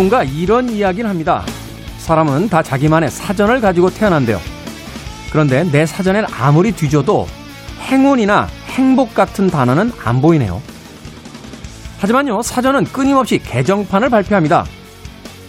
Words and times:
누군가 0.00 0.24
이런 0.24 0.70
이야기를 0.70 1.10
합니다. 1.10 1.44
사람은 1.98 2.48
다 2.48 2.62
자기만의 2.62 3.10
사전을 3.10 3.60
가지고 3.60 3.90
태어난대요. 3.90 4.40
그런데 5.30 5.62
내 5.64 5.84
사전엔 5.84 6.24
아무리 6.32 6.72
뒤져도 6.72 7.28
행운이나 7.82 8.48
행복 8.68 9.12
같은 9.12 9.50
단어는 9.50 9.92
안 10.02 10.22
보이네요. 10.22 10.62
하지만요, 11.98 12.40
사전은 12.40 12.84
끊임없이 12.84 13.40
개정판을 13.40 14.08
발표합니다. 14.08 14.64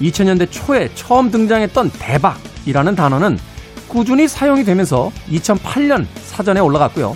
2000년대 0.02 0.52
초에 0.52 0.90
처음 0.95 1.31
등장했던 1.31 1.92
대박이라는 1.98 2.94
단어는 2.94 3.40
꾸준히 3.88 4.28
사용이 4.28 4.66
되면서 4.66 5.14
2008년 5.30 6.06
사전에 6.26 6.59
올라갔고요. 6.59 7.16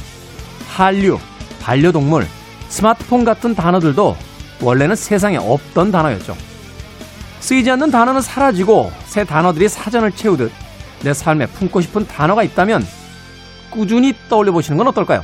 한류, 0.70 1.20
반려동물, 1.62 2.28
스마트폰 2.70 3.26
같은 3.26 3.54
단어들도 3.54 4.16
원래는 4.62 4.96
세상에 4.96 5.36
없던 5.36 5.92
단어였죠. 5.92 6.55
쓰이지 7.46 7.70
않는 7.70 7.92
단어는 7.92 8.22
사라지고 8.22 8.92
새 9.06 9.24
단어들이 9.24 9.70
사전을 9.70 10.14
채우듯 10.14 10.52
내 11.04 11.14
삶에 11.14 11.46
품고 11.46 11.80
싶은 11.80 12.08
단어가 12.08 12.42
있다면 12.42 12.82
꾸준히 13.70 14.16
떠올려 14.28 14.52
보시는 14.52 14.80
건 14.80 14.88
어떨까요? 14.88 15.24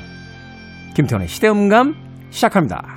김태원의 0.95 1.27
시대음감 1.27 1.95
시작합니다. 2.29 2.95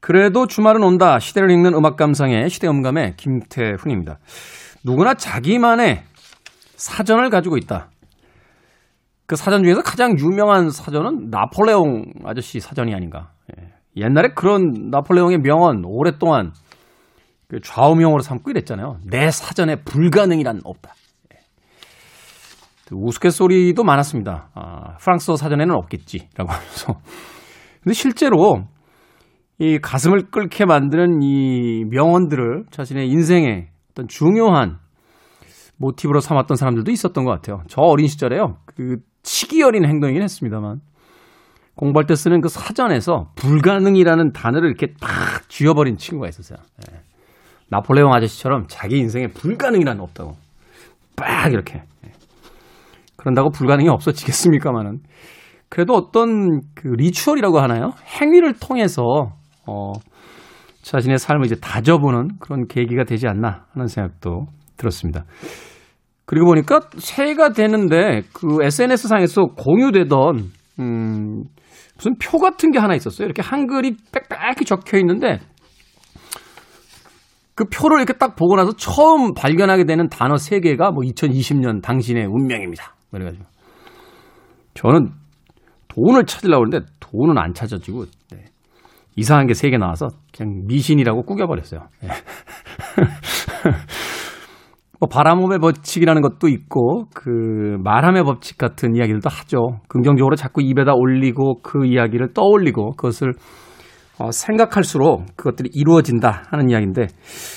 그래도 0.00 0.48
주말은 0.48 0.82
온다. 0.82 1.20
시대를 1.20 1.48
읽는 1.52 1.74
음악 1.74 1.96
감상의 1.96 2.50
시대음감의 2.50 3.14
김태훈입니다. 3.18 4.18
누구나 4.82 5.14
자기만의 5.14 6.02
사전을 6.74 7.30
가지고 7.30 7.56
있다. 7.56 7.88
그 9.26 9.36
사전 9.36 9.62
중에서 9.62 9.82
가장 9.82 10.18
유명한 10.18 10.70
사전은 10.70 11.30
나폴레옹 11.30 12.04
아저씨 12.24 12.60
사전이 12.60 12.94
아닌가. 12.94 13.30
예. 13.56 13.72
옛날에 13.96 14.28
그런 14.34 14.90
나폴레옹의 14.90 15.38
명언 15.38 15.82
오랫동안 15.84 16.52
그 17.48 17.60
좌우명으로 17.60 18.20
삼고 18.20 18.50
이랬잖아요. 18.50 18.98
내 19.08 19.30
사전에 19.30 19.76
불가능이란 19.76 20.60
없다. 20.64 20.92
예. 21.32 21.38
우스갯소리도 22.92 23.82
많았습니다. 23.82 24.50
아, 24.54 24.96
프랑스어 24.98 25.36
사전에는 25.36 25.74
없겠지라고 25.74 26.50
하면서. 26.50 27.00
근데 27.82 27.94
실제로 27.94 28.64
이 29.58 29.78
가슴을 29.78 30.30
끓게 30.30 30.64
만드는 30.64 31.22
이 31.22 31.84
명언들을 31.84 32.64
자신의 32.70 33.08
인생의 33.08 33.68
어떤 33.90 34.08
중요한 34.08 34.78
모티브로 35.76 36.20
삼았던 36.20 36.56
사람들도 36.56 36.90
있었던 36.90 37.24
것 37.24 37.30
같아요. 37.30 37.62
저 37.68 37.80
어린 37.82 38.06
시절에요. 38.06 38.56
그 38.66 38.96
치기 39.24 39.62
어린 39.62 39.84
행동이긴 39.84 40.22
했습니다만 40.22 40.80
공부할 41.74 42.06
때 42.06 42.14
쓰는 42.14 42.40
그 42.40 42.48
사전에서 42.48 43.30
불가능이라는 43.34 44.32
단어를 44.32 44.68
이렇게 44.68 44.94
딱 45.00 45.48
쥐어버린 45.48 45.96
친구가 45.96 46.28
있었어요. 46.28 46.58
예. 46.88 47.00
나폴레옹 47.68 48.12
아저씨처럼 48.12 48.66
자기 48.68 48.98
인생에 48.98 49.28
불가능이란 49.28 50.00
없다고 50.00 50.36
빡 51.16 51.52
이렇게 51.52 51.82
예. 52.06 52.12
그런다고 53.16 53.50
불가능이 53.50 53.88
없어지겠습니까마는 53.88 55.00
그래도 55.68 55.94
어떤 55.94 56.60
그 56.74 56.88
리추얼이라고 56.88 57.58
하나요? 57.58 57.90
행위를 58.20 58.54
통해서 58.60 59.02
어 59.66 59.92
자신의 60.82 61.18
삶을 61.18 61.46
이제 61.46 61.56
다져보는 61.56 62.38
그런 62.38 62.68
계기가 62.68 63.04
되지 63.04 63.26
않나 63.26 63.64
하는 63.72 63.88
생각도 63.88 64.46
들었습니다. 64.76 65.24
그리고 66.26 66.46
보니까 66.46 66.80
새해가 66.96 67.50
되는데 67.50 68.22
그 68.32 68.62
SNS 68.62 69.08
상에서 69.08 69.42
공유되던 69.56 70.52
음 70.80 71.44
무슨 71.96 72.16
표 72.18 72.38
같은 72.38 72.70
게 72.72 72.78
하나 72.78 72.94
있었어요. 72.94 73.26
이렇게 73.26 73.42
한글이 73.42 73.96
빽빽히 74.12 74.64
적혀 74.64 74.98
있는데 74.98 75.38
그 77.54 77.64
표를 77.66 77.98
이렇게 77.98 78.14
딱 78.14 78.34
보고 78.34 78.56
나서 78.56 78.72
처음 78.76 79.32
발견하게 79.34 79.84
되는 79.84 80.08
단어 80.08 80.36
세 80.36 80.58
개가 80.60 80.90
뭐 80.90 81.02
2020년 81.04 81.82
당신의 81.82 82.26
운명입니다. 82.26 82.94
그래가지고 83.12 83.44
저는 84.74 85.10
돈을 85.88 86.26
찾으려고 86.26 86.64
했는데 86.66 86.86
돈은 86.98 87.38
안 87.38 87.54
찾아지고 87.54 88.06
네. 88.32 88.44
이상한 89.14 89.46
게 89.46 89.52
세 89.52 89.70
개 89.70 89.76
나와서 89.78 90.08
그냥 90.36 90.62
미신이라고 90.66 91.22
꾸겨버렸어요. 91.22 91.80
네. 92.02 92.08
뭐 95.00 95.08
바람홈의 95.08 95.58
법칙이라는 95.58 96.22
것도 96.22 96.48
있고 96.48 97.06
그 97.14 97.76
말함의 97.82 98.24
법칙 98.24 98.58
같은 98.58 98.94
이야기들도 98.94 99.28
하죠. 99.28 99.80
긍정적으로 99.88 100.36
자꾸 100.36 100.62
입에다 100.62 100.94
올리고 100.94 101.60
그 101.62 101.84
이야기를 101.86 102.32
떠올리고 102.32 102.92
그것을 102.92 103.32
어, 104.18 104.30
생각할수록 104.30 105.24
그것들이 105.36 105.70
이루어진다 105.72 106.44
하는 106.50 106.70
이야기인데 106.70 107.08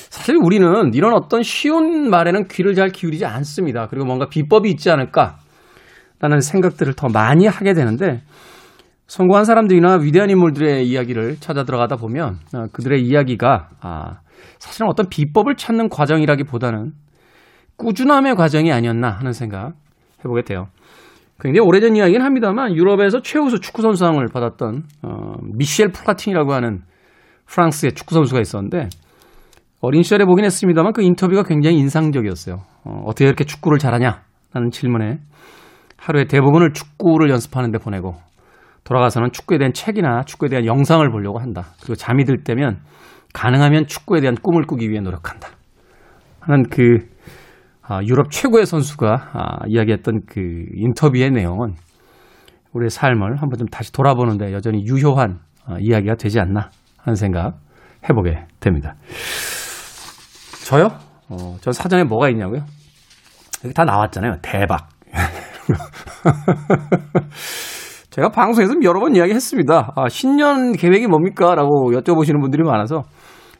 사실 0.09 0.35
우리는 0.41 0.91
이런 0.95 1.13
어떤 1.13 1.43
쉬운 1.43 2.09
말에는 2.09 2.47
귀를 2.47 2.73
잘 2.73 2.89
기울이지 2.89 3.25
않습니다. 3.25 3.87
그리고 3.87 4.05
뭔가 4.05 4.27
비법이 4.27 4.67
있지 4.71 4.89
않을까라는 4.89 6.39
생각들을 6.41 6.93
더 6.95 7.09
많이 7.09 7.45
하게 7.45 7.73
되는데 7.73 8.23
성공한 9.05 9.45
사람들이나 9.45 9.99
위대한 10.01 10.29
인물들의 10.29 10.85
이야기를 10.87 11.37
찾아 11.39 11.63
들어가다 11.63 11.95
보면 11.97 12.39
어, 12.55 12.65
그들의 12.73 13.03
이야기가 13.03 13.69
아, 13.81 14.19
사실은 14.57 14.89
어떤 14.89 15.07
비법을 15.09 15.55
찾는 15.55 15.89
과정이라기보다는 15.89 16.91
꾸준함의 17.77 18.35
과정이 18.35 18.71
아니었나 18.71 19.09
하는 19.09 19.31
생각 19.31 19.73
해보게 20.19 20.43
돼요. 20.43 20.67
굉장히 21.39 21.67
오래전 21.67 21.95
이야기긴 21.95 22.21
합니다만 22.21 22.75
유럽에서 22.75 23.21
최우수 23.21 23.59
축구 23.59 23.81
선수상을 23.83 24.25
받았던 24.33 24.83
어, 25.03 25.33
미셸 25.53 25.91
플라티니라고 25.91 26.53
하는 26.53 26.81
프랑스의 27.45 27.93
축구 27.93 28.15
선수가 28.15 28.41
있었는데 28.41 28.89
어린 29.79 30.01
시절에 30.01 30.25
보긴 30.25 30.45
했습니다만 30.45 30.93
그 30.93 31.03
인터뷰가 31.03 31.43
굉장히 31.43 31.77
인상적이었어요. 31.77 32.55
어, 32.83 33.03
어떻게 33.05 33.25
이렇게 33.25 33.43
축구를 33.43 33.77
잘하냐? 33.77 34.21
라는 34.53 34.71
질문에 34.71 35.19
하루에 35.97 36.25
대부분을 36.25 36.73
축구를 36.73 37.29
연습하는데 37.29 37.77
보내고 37.77 38.15
돌아가서는 38.83 39.31
축구에 39.31 39.57
대한 39.59 39.73
책이나 39.73 40.23
축구에 40.23 40.49
대한 40.49 40.65
영상을 40.65 41.07
보려고 41.11 41.39
한다. 41.39 41.65
그리고 41.79 41.95
잠이 41.95 42.23
들 42.23 42.43
때면 42.43 42.79
가능하면 43.33 43.85
축구에 43.85 44.21
대한 44.21 44.35
꿈을 44.35 44.65
꾸기 44.65 44.89
위해 44.89 45.01
노력한다. 45.01 45.49
하는 46.39 46.63
그 46.69 47.05
아, 47.89 48.03
유럽 48.03 48.29
최고의 48.29 48.65
선수가 48.65 49.29
아, 49.33 49.59
이야기했던 49.67 50.23
그 50.27 50.65
인터뷰의 50.73 51.31
내용은 51.31 51.75
우리의 52.73 52.89
삶을 52.89 53.41
한번 53.41 53.57
좀 53.57 53.65
다시 53.67 53.93
돌아보는데 53.93 54.51
여전히 54.51 54.85
유효한 54.85 55.39
아, 55.65 55.77
이야기가 55.79 56.15
되지 56.15 56.39
않나 56.39 56.69
하는 56.97 57.15
생각 57.15 57.53
해보게 58.09 58.45
됩니다. 58.59 58.95
저요? 60.65 60.89
어, 61.29 61.55
전 61.61 61.71
사전에 61.71 62.03
뭐가 62.03 62.27
있냐고요? 62.29 62.61
여기 63.63 63.73
다 63.73 63.85
나왔잖아요. 63.85 64.39
대박. 64.41 64.89
제가 68.09 68.29
방송에서 68.29 68.73
여러 68.83 68.99
번 68.99 69.15
이야기했습니다. 69.15 69.93
아, 69.95 70.09
신년 70.09 70.73
계획이 70.73 71.07
뭡니까? 71.07 71.55
라고 71.55 71.91
여쭤보시는 71.93 72.41
분들이 72.41 72.63
많아서 72.63 73.03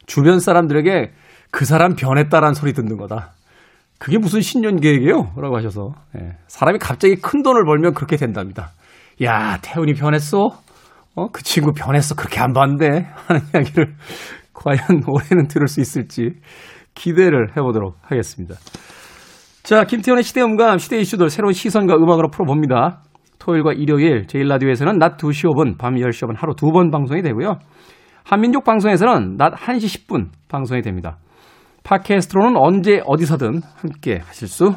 주변 0.05 0.39
사람들에게 0.39 1.13
그 1.51 1.63
사람 1.63 1.95
변했다라는 1.95 2.55
소리 2.55 2.73
듣는 2.73 2.97
거다. 2.97 3.36
그게 3.99 4.17
무슨 4.17 4.41
신년 4.41 4.79
계획이에요? 4.79 5.33
라고 5.37 5.57
하셔서. 5.57 5.93
예. 6.17 6.37
사람이 6.47 6.79
갑자기 6.79 7.15
큰 7.15 7.41
돈을 7.41 7.65
벌면 7.65 7.93
그렇게 7.93 8.15
된답니다. 8.15 8.71
야, 9.23 9.57
태훈이 9.61 9.93
변했어? 9.93 10.49
어, 11.15 11.27
그 11.31 11.41
친구 11.43 11.71
변했어. 11.73 12.13
그렇게 12.15 12.39
안 12.39 12.53
봤는데? 12.53 13.07
하는 13.15 13.41
이야기를 13.53 13.95
과연 14.53 14.79
올해는 15.07 15.47
들을 15.47 15.67
수 15.67 15.81
있을지 15.81 16.31
기대를 16.93 17.51
해보도록 17.57 17.95
하겠습니다. 18.03 18.55
자, 19.63 19.83
김태훈의 19.83 20.23
시대 20.23 20.41
음감, 20.41 20.77
시대 20.77 20.97
이슈들 20.99 21.29
새로운 21.29 21.53
시선과 21.53 21.95
음악으로 21.95 22.29
풀어봅니다. 22.29 23.01
토요일과 23.39 23.73
일요일, 23.73 24.27
제일라디오에서는 24.27 24.97
낮 24.97 25.17
2시 25.17 25.45
5분, 25.49 25.77
밤 25.77 25.95
10시 25.95 26.27
5분 26.27 26.35
하루 26.37 26.53
두 26.55 26.71
번 26.71 26.91
방송이 26.91 27.21
되고요. 27.21 27.57
한민족 28.23 28.63
방송에서는 28.63 29.37
낮 29.37 29.53
1시 29.55 30.07
10분 30.07 30.29
방송이 30.49 30.81
됩니다. 30.81 31.17
팟캐스트로는 31.87 32.57
언제 32.57 33.01
어디서든 33.05 33.61
함께 33.75 34.19
하실 34.25 34.49
수 34.49 34.75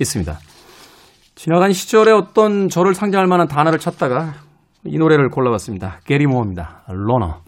있습니다. 0.00 0.38
지나간 1.34 1.74
시절에 1.74 2.10
어떤 2.10 2.70
저를 2.70 2.94
상징할 2.94 3.26
만한 3.26 3.48
단어를 3.48 3.78
찾다가 3.78 4.34
이 4.86 4.96
노래를 4.96 5.28
골라봤습니다. 5.28 6.00
게리 6.06 6.26
모어입니다. 6.26 6.84
로너. 6.88 7.42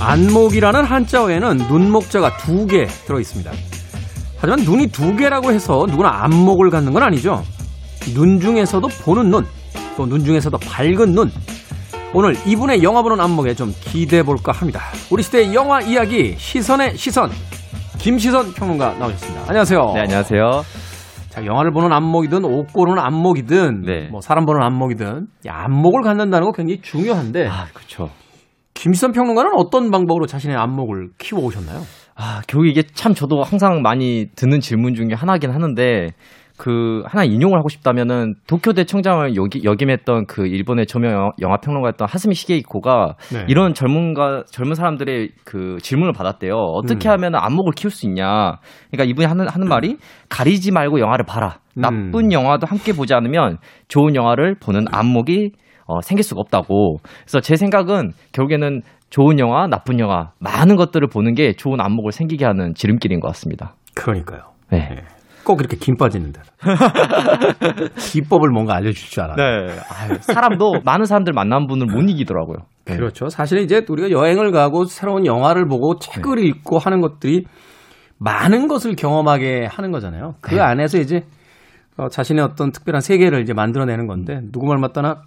안목이라는 0.00 0.84
한자어에는 0.84 1.56
눈목자가 1.68 2.36
두 2.38 2.66
개 2.66 2.86
들어 2.86 3.20
있습니다. 3.20 3.50
하지만 4.38 4.60
눈이 4.64 4.88
두 4.88 5.14
개라고 5.14 5.52
해서 5.52 5.86
누구나 5.88 6.24
안목을 6.24 6.70
갖는 6.70 6.92
건 6.92 7.02
아니죠. 7.02 7.42
눈 8.14 8.40
중에서도 8.40 8.86
보는 9.04 9.30
눈, 9.30 9.44
또 9.96 10.06
눈 10.06 10.24
중에서도 10.24 10.56
밝은 10.58 11.12
눈, 11.12 11.30
오늘 12.14 12.34
이분의 12.46 12.82
영화 12.82 13.02
보는 13.02 13.20
안목에 13.20 13.54
좀 13.54 13.72
기대해 13.80 14.22
볼까 14.22 14.52
합니다. 14.52 14.80
우리 15.10 15.22
시대의 15.22 15.54
영화 15.54 15.80
이야기 15.80 16.34
시선의 16.36 16.96
시선 16.96 17.30
김시선 17.98 18.52
평론가 18.52 18.94
나오셨습니다. 18.94 19.44
안녕하세요. 19.48 19.80
네, 19.94 20.00
안녕하세요. 20.00 20.62
자, 21.30 21.46
영화를 21.46 21.70
보는 21.72 21.90
안목이든 21.92 22.44
옷 22.44 22.66
고르는 22.74 22.98
안목이든 23.02 23.82
네. 23.86 24.08
뭐 24.10 24.20
사람 24.20 24.44
보는 24.44 24.60
안목이든 24.62 25.26
이 25.46 25.48
안목을 25.48 26.02
갖는다는 26.02 26.46
거 26.46 26.52
굉장히 26.52 26.82
중요한데 26.82 27.46
아, 27.46 27.66
그렇죠. 27.72 28.10
김시선 28.74 29.12
평론가는 29.12 29.52
어떤 29.56 29.90
방법으로 29.90 30.26
자신의 30.26 30.56
안목을 30.56 31.10
키워 31.18 31.42
오셨나요? 31.44 31.80
아, 32.14 32.42
결국 32.46 32.66
이게 32.66 32.82
참 32.92 33.14
저도 33.14 33.42
항상 33.42 33.80
많이 33.80 34.26
듣는 34.36 34.60
질문 34.60 34.94
중에 34.94 35.14
하나긴 35.14 35.50
하는데 35.50 36.08
그 36.62 37.02
하나 37.06 37.24
인용을 37.24 37.58
하고 37.58 37.68
싶다면은 37.68 38.36
도쿄대 38.46 38.84
청장을 38.84 39.34
여기, 39.34 39.64
역임했던 39.64 40.26
그 40.26 40.46
일본의 40.46 40.86
저명 40.86 41.32
영화 41.40 41.56
평론가였던 41.56 42.06
하스미 42.08 42.36
시게이코가 42.36 43.16
네. 43.32 43.46
이런 43.48 43.74
젊은가 43.74 44.44
젊은 44.46 44.76
사람들의 44.76 45.30
그 45.44 45.78
질문을 45.82 46.12
받았대요. 46.12 46.54
어떻게 46.54 47.08
음. 47.08 47.14
하면 47.14 47.34
안목을 47.34 47.72
키울 47.74 47.90
수 47.90 48.06
있냐? 48.06 48.58
그러니까 48.92 49.10
이분이 49.10 49.26
하는 49.26 49.48
하는 49.48 49.68
말이 49.68 49.96
가리지 50.28 50.70
말고 50.70 51.00
영화를 51.00 51.24
봐라. 51.26 51.58
음. 51.76 51.80
나쁜 51.80 52.30
영화도 52.30 52.68
함께 52.68 52.92
보지 52.92 53.12
않으면 53.12 53.58
좋은 53.88 54.14
영화를 54.14 54.54
보는 54.54 54.84
안목이 54.92 55.50
어, 55.86 56.00
생길 56.00 56.22
수가 56.22 56.42
없다고. 56.42 56.98
그래서 57.22 57.40
제 57.40 57.56
생각은 57.56 58.12
결국에는 58.30 58.82
좋은 59.10 59.40
영화, 59.40 59.66
나쁜 59.66 59.98
영화, 59.98 60.30
많은 60.38 60.76
것들을 60.76 61.08
보는 61.08 61.34
게 61.34 61.54
좋은 61.54 61.80
안목을 61.80 62.12
생기게 62.12 62.44
하는 62.44 62.72
지름길인 62.74 63.18
것 63.18 63.26
같습니다. 63.26 63.74
그러니까요. 63.96 64.42
네. 64.70 64.88
네. 64.88 65.02
꼭 65.44 65.60
이렇게 65.60 65.76
김 65.76 65.96
빠지는데 65.96 66.40
기법을 67.96 68.50
뭔가 68.50 68.74
알려줄 68.76 69.10
줄 69.10 69.22
알아. 69.22 69.34
네. 69.34 69.76
아유, 69.90 70.18
사람도 70.20 70.80
많은 70.84 71.04
사람들 71.04 71.32
만난 71.32 71.66
분을 71.66 71.86
못 71.86 72.02
이기더라고요. 72.02 72.58
네. 72.84 72.96
그렇죠. 72.96 73.28
사실 73.28 73.58
이제 73.58 73.84
우리가 73.88 74.10
여행을 74.10 74.52
가고 74.52 74.84
새로운 74.84 75.26
영화를 75.26 75.66
보고 75.66 75.98
책을 75.98 76.36
네. 76.36 76.42
읽고 76.42 76.78
하는 76.78 77.00
것들이 77.00 77.44
많은 78.18 78.68
것을 78.68 78.94
경험하게 78.94 79.66
하는 79.68 79.90
거잖아요. 79.90 80.34
그 80.40 80.54
네. 80.54 80.60
안에서 80.60 80.98
이제 80.98 81.22
어, 81.96 82.08
자신의 82.08 82.44
어떤 82.44 82.72
특별한 82.72 83.00
세계를 83.00 83.42
이제 83.42 83.52
만들어내는 83.52 84.06
건데 84.06 84.40
누구 84.52 84.66
말 84.66 84.78
맞다나 84.78 85.22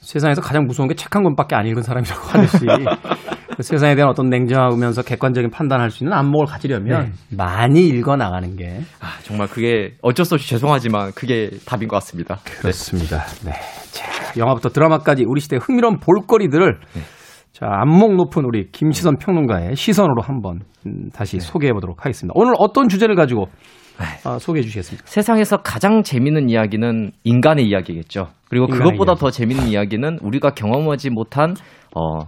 세상에서 0.00 0.40
가장 0.40 0.66
무서운 0.66 0.88
게 0.88 0.94
책 0.94 1.14
한 1.14 1.22
권밖에 1.24 1.54
안 1.56 1.66
읽은 1.66 1.82
사람이라고 1.82 2.20
하듯이 2.22 2.66
그 3.56 3.62
세상에 3.62 3.94
대한 3.94 4.08
어떤 4.10 4.30
냉정하면서 4.30 5.02
객관적인 5.02 5.50
판단할 5.50 5.90
수 5.90 6.02
있는 6.04 6.16
안목을 6.16 6.46
가지려면 6.46 7.12
많이 7.36 7.86
읽어 7.88 8.16
나가는 8.16 8.56
게 8.56 8.80
아, 9.00 9.18
정말 9.22 9.48
그게 9.48 9.94
어쩔 10.02 10.24
수 10.24 10.34
없이 10.34 10.48
죄송하지만 10.48 11.12
그게 11.14 11.50
답인 11.66 11.88
것 11.88 11.96
같습니다. 11.96 12.38
그렇습니다. 12.60 13.18
네. 13.44 13.52
자, 13.92 14.06
영화부터 14.38 14.70
드라마까지 14.70 15.24
우리 15.26 15.40
시대의 15.40 15.60
흥미로운 15.60 15.98
볼거리들을 15.98 16.80
자, 17.52 17.66
안목 17.68 18.14
높은 18.14 18.44
우리 18.46 18.70
김시선 18.70 19.16
평론가의 19.18 19.76
시선으로 19.76 20.22
한번 20.22 20.60
음, 20.86 21.10
다시 21.12 21.40
소개해 21.40 21.72
보도록 21.72 22.06
하겠습니다. 22.06 22.32
오늘 22.34 22.54
어떤 22.58 22.88
주제를 22.88 23.16
가지고 23.16 23.48
아, 24.24 24.38
소개해 24.38 24.62
주시겠습니까? 24.62 25.06
세상에서 25.06 25.58
가장 25.58 26.02
재밌는 26.02 26.48
이야기는 26.48 27.12
인간의 27.24 27.66
이야기겠죠. 27.66 28.28
그리고 28.48 28.66
그것보다 28.66 29.12
이야기. 29.12 29.20
더 29.20 29.30
재밌는 29.30 29.68
이야기는 29.68 30.18
우리가 30.22 30.50
경험하지 30.50 31.10
못한 31.10 31.54
어 31.94 32.20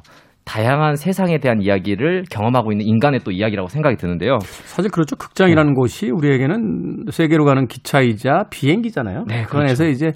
다양한 0.45 0.97
세상에 0.97 1.39
대한 1.39 1.63
이야기를 1.63 2.25
경험하고 2.31 2.73
있는 2.73 2.87
인간의 2.87 3.21
또 3.21 3.31
이야기라고 3.31 3.69
생각이 3.69 3.97
드는데요. 3.97 4.39
사실 4.41 4.91
그렇죠. 4.91 5.17
극장이라는 5.17 5.75
곳이 5.75 6.11
우리에게는 6.11 7.05
세계로 7.11 7.45
가는 7.45 7.67
기차이자 7.67 8.45
비행기잖아요. 8.51 9.25
네, 9.29 9.45
그 9.49 9.57
안에서 9.59 9.87
이제 9.87 10.13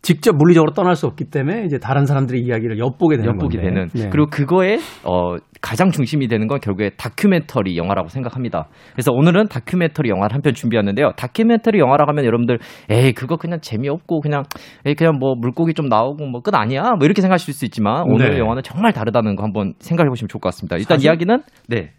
직접 0.00 0.36
물리적으로 0.36 0.72
떠날 0.72 0.94
수 0.94 1.06
없기 1.06 1.24
때문에 1.24 1.64
이제 1.64 1.78
다른 1.78 2.06
사람들의 2.06 2.40
이야기를 2.40 2.78
엿보게 2.78 3.16
되는 3.16 3.30
엿보게 3.34 3.56
건데. 3.58 3.68
되는 3.74 3.88
네. 3.94 4.08
그리고 4.10 4.28
그거에 4.30 4.78
어 5.04 5.34
가장 5.60 5.90
중심이 5.90 6.28
되는 6.28 6.46
건 6.46 6.60
결국에 6.60 6.90
다큐멘터리 6.96 7.76
영화라고 7.76 8.08
생각합니다. 8.08 8.68
그래서 8.94 9.10
오늘은 9.12 9.48
다큐멘터리 9.48 10.08
영화를 10.08 10.34
한 10.34 10.40
편 10.42 10.54
준비했는데요. 10.54 11.12
다큐멘터리 11.16 11.80
영화라고 11.80 12.10
하면 12.12 12.24
여러분들 12.24 12.58
에이 12.90 13.12
그거 13.12 13.36
그냥 13.36 13.58
재미없고 13.60 14.20
그냥 14.20 14.44
에이 14.86 14.94
그냥 14.94 15.18
뭐 15.18 15.34
물고기 15.36 15.74
좀 15.74 15.86
나오고 15.88 16.26
뭐 16.26 16.40
끝 16.42 16.54
아니야 16.54 16.82
뭐 16.96 17.04
이렇게 17.04 17.20
생각하실 17.20 17.52
수 17.52 17.64
있지만 17.64 18.04
오늘 18.06 18.28
네. 18.30 18.34
의 18.34 18.40
영화는 18.40 18.62
정말 18.62 18.92
다르다는 18.92 19.34
거 19.34 19.42
한번 19.42 19.74
생각해 19.80 20.08
보시면 20.08 20.28
좋을 20.28 20.40
것 20.40 20.48
같습니다. 20.50 20.76
일단 20.76 20.98
사실- 20.98 21.08
이야기는 21.10 21.42
네 21.68 21.90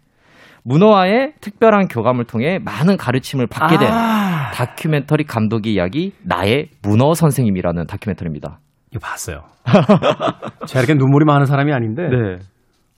문어와의 0.64 1.34
특별한 1.40 1.88
교감을 1.88 2.24
통해 2.24 2.58
많은 2.58 2.96
가르침을 2.96 3.46
받게 3.46 3.78
된 3.78 3.90
아, 3.90 4.50
다큐멘터리 4.52 5.24
감독의 5.24 5.72
이야기 5.72 6.12
나의 6.22 6.68
문어 6.82 7.14
선생님이라는 7.14 7.86
다큐멘터리입니다. 7.86 8.58
이거 8.90 9.00
봤어요. 9.00 9.44
제가 10.66 10.80
이렇게 10.80 10.94
눈물이 10.94 11.24
많은 11.24 11.46
사람이 11.46 11.72
아닌데 11.72 12.02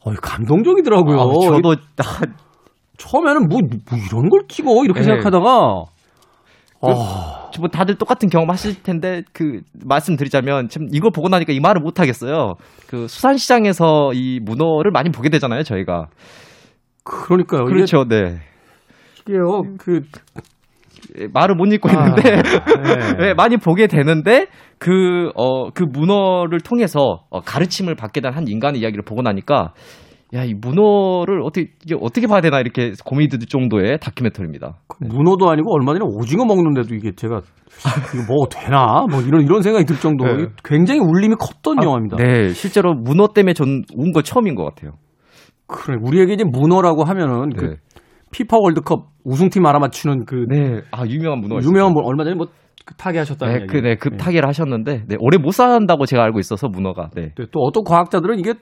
어, 0.05 0.13
감동적이더라고요. 0.13 1.21
아, 1.21 1.25
저도 1.47 1.77
처음에는 2.99 3.49
뭐, 3.49 3.61
뭐 3.61 3.99
이런 3.99 4.29
걸 4.29 4.43
찍어 4.49 4.85
이렇게 4.85 5.01
네. 5.01 5.07
생각하다가 5.07 5.85
어, 6.85 7.51
뭐 7.61 7.69
다들 7.69 7.95
똑같은 7.97 8.29
경험 8.29 8.51
하실 8.51 8.83
텐데 8.83 9.23
그 9.33 9.61
말씀드리자면 9.85 10.69
참 10.69 10.89
이걸 10.91 11.13
보고 11.13 11.29
나니까 11.29 11.53
이 11.53 11.61
말을 11.61 11.81
못 11.81 12.01
하겠어요. 12.01 12.55
그 12.89 13.07
수산시장에서 13.07 14.13
이 14.15 14.41
문어를 14.43 14.91
많이 14.91 15.11
보게 15.11 15.29
되잖아요, 15.29 15.63
저희가. 15.63 16.07
그러니까요. 17.05 17.65
그렇죠, 17.65 18.05
네. 18.09 18.41
이게, 19.21 19.33
이게요. 19.35 19.63
그 19.79 20.03
예, 21.19 21.27
말을 21.33 21.57
못 21.57 21.67
읽고 21.73 21.89
아, 21.91 21.93
있는데 21.93 22.23
네. 22.23 22.43
네, 23.19 23.35
많이 23.35 23.57
보게 23.57 23.87
되는데 23.87 24.47
그 24.79 25.31
어 25.35 25.71
그 25.75 25.85
문어를 25.85 26.61
통해서 26.61 27.25
어, 27.31 27.41
가르침을 27.41 27.95
받게 27.97 28.21
된 28.21 28.33
한 28.33 28.47
인간의 28.49 28.81
이야기를 28.81 29.05
보고 29.05 29.21
나니까 29.23 29.73
야 30.35 30.45
이 30.45 30.55
문어를 30.55 31.43
어떻게 31.43 31.67
이게 31.85 31.95
어떻게 32.01 32.27
봐야 32.27 32.41
되나 32.41 32.61
이렇게 32.61 32.93
고민이 33.05 33.29
들 33.29 33.39
정도의 33.41 33.99
다큐멘터리입니다. 34.01 34.79
문어도 35.01 35.51
아니고 35.51 35.75
얼마 35.75 35.93
전에 35.93 36.05
오징어 36.07 36.45
먹는데도 36.47 36.95
이게 36.95 37.13
제가 37.15 37.43
이거 38.15 38.25
뭐 38.27 38.47
되나 38.51 39.05
뭐 39.11 39.21
이런 39.21 39.43
이런 39.43 39.61
생각이 39.61 39.85
들 39.85 39.97
정도로 39.97 40.37
네. 40.37 40.47
굉장히 40.65 41.01
울림이 41.01 41.35
컸던 41.39 41.83
영화입니다. 41.83 42.17
네, 42.17 42.49
실제로 42.55 42.95
문어 42.95 43.29
때문에 43.35 43.53
전 43.53 43.83
운 43.95 44.13
거 44.13 44.23
처음인 44.23 44.55
것 44.55 44.65
같아요. 44.65 44.93
그래 45.67 45.97
우리에게 46.01 46.35
이제 46.35 46.45
문어라고 46.45 47.05
하면은 47.05 47.51
그 47.51 47.65
네. 47.65 47.77
피파 48.31 48.57
월드컵 48.61 49.09
우승팀 49.25 49.65
알아맞추는 49.65 50.25
그 50.25 50.47
네, 50.49 50.81
아 50.91 51.07
유명한 51.07 51.41
문어 51.41 51.57
유명한 51.63 51.95
분 51.95 52.05
얼마 52.05 52.25
전에 52.25 52.35
뭐 52.35 52.47
타계하셨다는 52.97 53.55
네, 53.55 53.61
얘기. 53.63 53.73
그, 53.73 53.77
네, 53.79 53.95
급타기를 53.97 54.47
하셨는데, 54.49 55.05
네, 55.07 55.17
오래 55.21 55.39
못 55.39 55.53
산다고 55.53 56.07
제가 56.07 56.23
알고 56.25 56.41
있어서, 56.41 56.69
문어가. 56.69 57.11
네. 57.15 57.33
네, 57.37 57.45
또 57.53 57.61
어떤 57.61 57.85
과학자들은 57.85 58.39
이게 58.39 58.55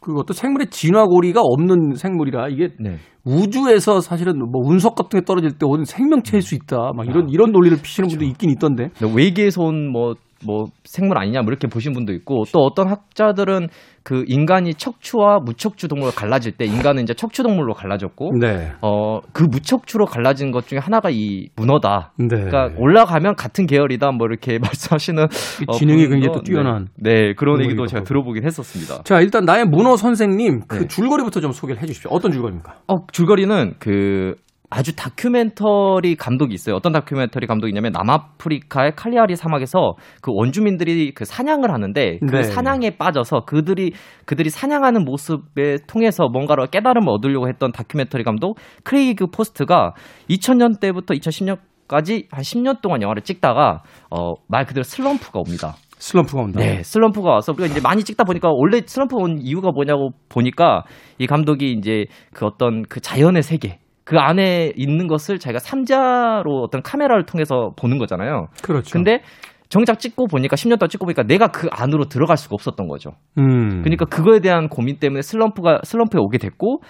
그 0.00 0.14
어떤 0.16 0.34
생물의 0.34 0.68
진화고리가 0.70 1.40
없는 1.40 1.94
생물이라 1.94 2.48
이게 2.48 2.70
네. 2.80 2.96
우주에서 3.24 4.00
사실은 4.00 4.38
뭐 4.38 4.60
운석 4.64 4.96
같은 4.96 5.20
게 5.20 5.24
떨어질 5.24 5.52
때 5.52 5.64
오는 5.64 5.84
생명체일 5.84 6.42
수 6.42 6.56
있다. 6.56 6.90
막 6.96 7.06
이런 7.06 7.28
이런 7.28 7.52
논리를 7.52 7.76
피시는 7.80 8.08
분도 8.08 8.24
있긴 8.24 8.50
있던데. 8.50 8.88
네, 9.00 9.12
외계에서 9.14 9.62
온 9.62 9.92
뭐, 9.92 10.14
뭐, 10.44 10.66
생물 10.84 11.18
아니냐, 11.18 11.42
뭐 11.42 11.50
이렇게 11.50 11.66
보신 11.68 11.92
분도 11.92 12.12
있고, 12.12 12.44
또 12.52 12.60
어떤 12.60 12.88
학자들은 12.88 13.68
그 14.04 14.24
인간이 14.26 14.74
척추와 14.74 15.38
무척추 15.44 15.86
동물로 15.86 16.10
갈라질 16.12 16.52
때, 16.52 16.64
인간은 16.64 17.04
이제 17.04 17.14
척추 17.14 17.42
동물로 17.42 17.74
갈라졌고, 17.74 18.32
네. 18.40 18.72
어, 18.80 19.20
그 19.32 19.44
무척추로 19.44 20.06
갈라진 20.06 20.50
것 20.50 20.66
중에 20.66 20.78
하나가 20.78 21.08
이 21.10 21.48
문어다. 21.56 22.12
네. 22.18 22.26
그러니까 22.28 22.70
올라가면 22.78 23.36
같은 23.36 23.66
계열이다, 23.66 24.10
뭐 24.12 24.26
이렇게 24.28 24.58
말씀하시는. 24.62 25.22
어, 25.22 25.72
지능이 25.72 26.08
분도, 26.08 26.14
굉장히 26.14 26.34
또 26.34 26.42
뛰어난 26.42 26.88
네, 26.96 27.12
네, 27.12 27.34
그런 27.34 27.62
얘기도 27.62 27.86
제가. 27.86 28.02
들어보긴 28.04 28.44
했었습니다. 28.44 29.02
자, 29.04 29.20
일단 29.20 29.44
나의 29.44 29.66
문어 29.66 29.96
선생님 29.96 30.62
그 30.66 30.78
네. 30.80 30.86
줄거리부터 30.88 31.40
좀 31.40 31.52
소개를 31.52 31.80
해 31.80 31.86
주십시오. 31.86 32.10
어떤 32.12 32.32
줄거리입니까? 32.32 32.74
어, 32.88 33.06
줄거리는 33.12 33.74
그 33.78 34.34
아주 34.74 34.96
다큐멘터리 34.96 36.16
감독이 36.16 36.54
있어요. 36.54 36.76
어떤 36.76 36.92
다큐멘터리 36.92 37.46
감독이냐면 37.46 37.92
남아프리카의 37.92 38.92
칼리아리 38.96 39.36
사막에서 39.36 39.96
그 40.22 40.32
원주민들이 40.34 41.12
그 41.12 41.26
사냥을 41.26 41.70
하는데 41.70 42.18
그 42.20 42.36
네. 42.36 42.42
사냥에 42.42 42.96
빠져서 42.96 43.44
그들이 43.44 43.92
그들이 44.24 44.48
사냥하는 44.48 45.04
모습에 45.04 45.76
통해서 45.86 46.28
뭔가를 46.28 46.68
깨달음을 46.68 47.10
얻으려고 47.10 47.48
했던 47.48 47.70
다큐멘터리 47.70 48.24
감독 48.24 48.56
크레이그 48.84 49.26
포스터가 49.26 49.92
2000년 50.30 50.80
때부터 50.80 51.12
2010년까지 51.14 52.28
한 52.30 52.42
10년 52.42 52.80
동안 52.80 53.02
영화를 53.02 53.22
찍다가 53.22 53.82
어 54.10 54.34
말 54.48 54.64
그대로 54.64 54.84
슬럼프가 54.84 55.38
옵니다. 55.38 55.74
슬럼프가 55.98 56.42
온다. 56.42 56.60
네, 56.60 56.82
슬럼프가 56.82 57.30
와서 57.30 57.52
우리가 57.52 57.68
이제 57.68 57.80
많이 57.80 58.02
찍다 58.02 58.24
보니까 58.24 58.48
원래 58.50 58.80
슬럼프 58.84 59.16
온 59.16 59.38
이유가 59.38 59.70
뭐냐고 59.70 60.10
보니까 60.30 60.84
이 61.18 61.26
감독이 61.26 61.72
이제 61.72 62.06
그 62.32 62.46
어떤 62.46 62.82
그 62.82 63.00
자연의 63.00 63.42
세계 63.42 63.78
그 64.04 64.18
안에 64.18 64.72
있는 64.76 65.06
것을 65.06 65.38
자기가 65.38 65.58
삼자로 65.60 66.62
어떤 66.64 66.82
카메라를 66.82 67.24
통해서 67.24 67.70
보는 67.76 67.98
거잖아요. 67.98 68.48
그렇죠. 68.62 68.92
근데 68.92 69.22
정작 69.68 70.00
찍고 70.00 70.26
보니까 70.26 70.56
10년 70.56 70.78
동안 70.78 70.90
찍고 70.90 71.06
보니까 71.06 71.22
내가 71.22 71.48
그 71.48 71.68
안으로 71.70 72.04
들어갈 72.04 72.36
수가 72.36 72.54
없었던 72.54 72.88
거죠. 72.88 73.12
음. 73.38 73.82
그러니까 73.82 74.04
그거에 74.04 74.40
대한 74.40 74.68
고민 74.68 74.98
때문에 74.98 75.22
슬럼프가 75.22 75.80
슬럼프에 75.84 76.20
오게 76.20 76.38
됐고 76.38 76.82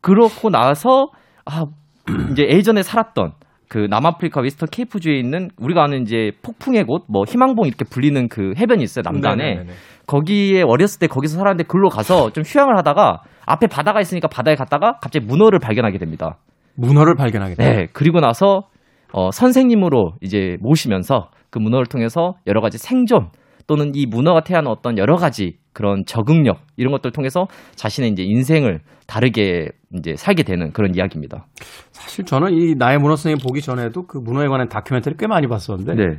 그렇고 0.00 0.48
나서 0.48 1.08
아 1.44 1.64
이제 2.32 2.44
예전에 2.44 2.82
살았던 2.82 3.32
그 3.68 3.86
남아프리카 3.88 4.40
웨스턴 4.40 4.68
케이프주에 4.72 5.16
있는 5.16 5.50
우리가 5.58 5.84
아는 5.84 6.02
이제 6.02 6.32
폭풍의 6.42 6.84
곳, 6.84 7.04
뭐 7.08 7.24
희망봉 7.24 7.66
이렇게 7.66 7.84
불리는 7.84 8.28
그 8.28 8.52
해변이 8.56 8.82
있어요 8.82 9.02
남단에. 9.04 9.44
네네네네. 9.44 9.72
거기에 10.06 10.62
어렸을 10.62 10.98
때 10.98 11.06
거기서 11.06 11.36
살았는데 11.36 11.68
글로 11.68 11.88
가서 11.88 12.30
좀 12.30 12.42
휴양을 12.44 12.76
하다가 12.78 13.20
앞에 13.46 13.68
바다가 13.68 14.00
있으니까 14.00 14.26
바다에 14.26 14.56
갔다가 14.56 14.94
갑자기 15.00 15.24
문어를 15.24 15.60
발견하게 15.60 15.98
됩니다. 15.98 16.38
문어를 16.76 17.14
발견하게 17.14 17.54
돼요. 17.54 17.76
네. 17.76 17.86
그리고 17.92 18.20
나서 18.20 18.68
어, 19.12 19.30
선생님으로 19.30 20.14
이제 20.20 20.56
모시면서 20.60 21.30
그 21.50 21.58
문어를 21.58 21.86
통해서 21.86 22.34
여러 22.46 22.60
가지 22.60 22.78
생존 22.78 23.30
또는 23.66 23.92
이 23.94 24.06
문어가 24.06 24.40
태하는 24.42 24.70
어떤 24.70 24.98
여러 24.98 25.16
가지 25.16 25.58
그런 25.72 26.04
적응력 26.04 26.58
이런 26.76 26.92
것들을 26.92 27.12
통해서 27.12 27.46
자신의 27.76 28.10
이제 28.10 28.24
인생을 28.24 28.80
다르게 29.06 29.68
이제 29.96 30.14
살게 30.16 30.42
되는 30.42 30.72
그런 30.72 30.94
이야기입니다. 30.94 31.46
사실 31.92 32.24
저는 32.24 32.52
이 32.52 32.74
나의 32.76 32.98
문어 32.98 33.16
선생님 33.16 33.38
보기 33.46 33.60
전에도 33.60 34.06
그 34.06 34.18
문어에 34.18 34.48
관한 34.48 34.68
다큐멘터리 34.68 35.16
꽤 35.18 35.26
많이 35.26 35.46
봤었는데 35.46 35.94
네. 35.94 36.18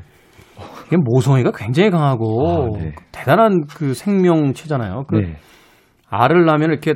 이게 0.88 0.98
모성애가 0.98 1.52
굉장히 1.56 1.90
강하고 1.90 2.76
아, 2.76 2.80
네. 2.80 2.94
대단한 3.12 3.66
그 3.68 3.94
생명체잖아요. 3.94 5.06
그 5.08 5.16
네. 5.16 5.36
알을 6.10 6.46
낳으면 6.46 6.70
이렇게 6.70 6.96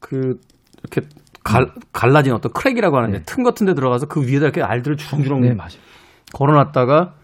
그 0.00 0.38
이렇게 0.78 1.08
갈, 1.46 1.66
갈라진 1.92 2.32
어떤 2.32 2.52
크랙이라고 2.52 2.96
하는데 2.96 3.18
네. 3.18 3.24
틈 3.24 3.44
같은 3.44 3.66
데 3.66 3.74
들어가서 3.74 4.06
그 4.06 4.26
위에다 4.26 4.46
이렇게 4.46 4.62
알들을 4.62 4.96
주렁주렁 4.96 5.40
네. 5.42 5.56
걸어놨다가 6.32 7.14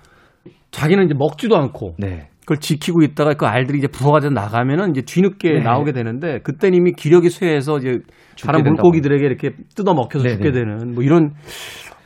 자기는 0.70 1.04
이제 1.04 1.14
먹지도 1.18 1.56
않고 1.56 1.96
네. 1.98 2.28
그걸 2.40 2.58
지키고 2.58 3.02
있다가 3.02 3.34
그 3.34 3.46
알들이 3.46 3.78
이제 3.78 3.88
부화해가지고 3.88 4.32
나가면은 4.32 4.90
이제 4.90 5.02
뒤늦게 5.02 5.52
네. 5.54 5.60
나오게 5.60 5.92
되는데 5.92 6.38
그때는 6.42 6.76
이미 6.76 6.92
기력이 6.92 7.30
쇠해서 7.30 7.78
이제 7.78 7.98
다른. 8.44 8.62
물고기들에게 8.62 9.24
이렇게 9.24 9.50
뜯어 9.74 9.92
먹혀서 9.94 10.24
네, 10.24 10.30
죽게 10.30 10.50
네. 10.50 10.52
되는 10.52 10.94
뭐 10.94 11.02
이런 11.02 11.32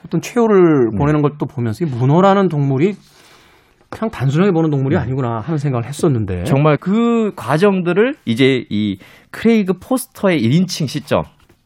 어떤 0.05 0.21
최후를 0.21 0.91
보내는 0.97 1.21
걸 1.23 1.33
또 1.39 1.47
보면서 1.47 1.85
이 1.85 1.89
문어라는 1.89 2.49
동물이 2.49 2.95
그냥 3.89 4.11
단순하게 4.11 4.53
보는 4.53 4.71
동물이 4.71 4.97
아니구나 4.97 5.41
하는 5.41 5.59
생각을 5.59 5.87
했었는데 5.87 6.45
정말 6.45 6.77
그 6.77 7.33
과정들을 7.37 8.15
이제 8.25 8.65
이 8.69 8.99
크레이그 9.31 9.75
포스터의 9.81 10.41
1인칭 10.41 10.89
시점 10.89 11.23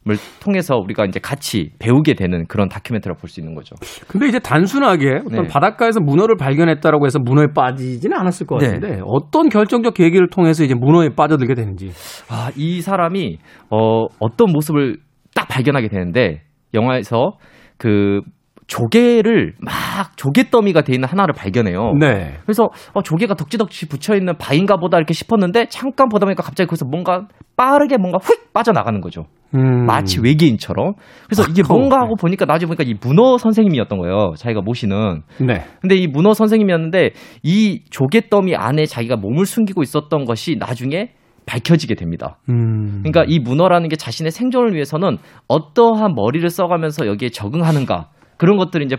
을 0.08 0.16
통해서 0.42 0.76
우리가 0.76 1.04
이제 1.04 1.20
같이 1.20 1.72
배우게 1.78 2.14
되는 2.14 2.46
그런 2.46 2.70
다큐멘터리를 2.70 3.18
볼 3.20 3.28
수 3.28 3.38
있는 3.38 3.54
거죠. 3.54 3.76
근데 4.08 4.28
이제 4.28 4.38
단순하게 4.38 5.20
어떤 5.26 5.42
네. 5.42 5.48
바닷가에서 5.48 6.00
문어를 6.00 6.36
발견했다라고 6.38 7.04
해서 7.04 7.18
문어에 7.18 7.48
빠지지는 7.54 8.16
않았을 8.16 8.46
것 8.46 8.58
네. 8.60 8.66
같은데 8.66 9.02
어떤 9.04 9.50
결정적 9.50 9.92
계기를 9.92 10.30
통해서 10.30 10.64
이제 10.64 10.74
문어에 10.74 11.10
빠져들게 11.10 11.54
되는지 11.54 11.90
아, 12.30 12.50
이 12.56 12.80
사람이 12.80 13.38
어, 13.68 14.06
어떤 14.20 14.50
모습을 14.52 14.96
딱 15.34 15.48
발견하게 15.48 15.88
되는데 15.88 16.44
영화에서 16.72 17.32
그 17.76 18.22
조개를 18.68 19.54
막 19.60 20.16
조개 20.16 20.48
더미가 20.50 20.80
돼 20.82 20.94
있는 20.94 21.08
하나를 21.08 21.34
발견해요. 21.34 21.92
네. 22.00 22.38
그래서 22.44 22.70
어, 22.94 23.02
조개가 23.02 23.34
덕지덕지 23.34 23.88
붙여 23.88 24.16
있는 24.16 24.38
바인가 24.38 24.76
보다 24.78 24.96
이렇게 24.96 25.12
싶었는데 25.12 25.66
잠깐 25.68 26.08
보다 26.08 26.24
보니까 26.24 26.42
갑자기 26.42 26.68
거기서 26.68 26.86
뭔가 26.86 27.26
빠르게 27.56 27.98
뭔가 27.98 28.18
휙 28.18 28.52
빠져나가는 28.54 28.98
거죠. 29.02 29.24
음. 29.54 29.86
마치 29.86 30.20
외계인처럼. 30.20 30.94
그래서 31.26 31.44
이게 31.50 31.62
아까워. 31.64 31.78
뭔가 31.78 32.00
하고 32.00 32.14
보니까 32.16 32.44
나중에 32.44 32.68
보니까 32.68 32.84
이 32.84 32.94
문어 33.00 33.38
선생님이었던 33.38 33.98
거예요. 33.98 34.34
자기가 34.36 34.60
모시는. 34.62 35.22
네. 35.40 35.64
근데 35.80 35.96
이 35.96 36.06
문어 36.06 36.34
선생님이었는데 36.34 37.10
이 37.42 37.82
조개 37.90 38.28
더미 38.28 38.54
안에 38.54 38.86
자기가 38.86 39.16
몸을 39.16 39.46
숨기고 39.46 39.82
있었던 39.82 40.24
것이 40.24 40.56
나중에 40.58 41.10
밝혀지게 41.46 41.94
됩니다. 41.94 42.38
음. 42.48 43.02
그러니까 43.02 43.24
이 43.26 43.40
문어라는 43.40 43.88
게 43.88 43.96
자신의 43.96 44.30
생존을 44.30 44.74
위해서는 44.74 45.18
어떠한 45.48 46.14
머리를 46.14 46.48
써가면서 46.48 47.06
여기에 47.06 47.30
적응하는가 47.30 48.10
그런 48.36 48.56
것들을 48.56 48.86
이제 48.86 48.96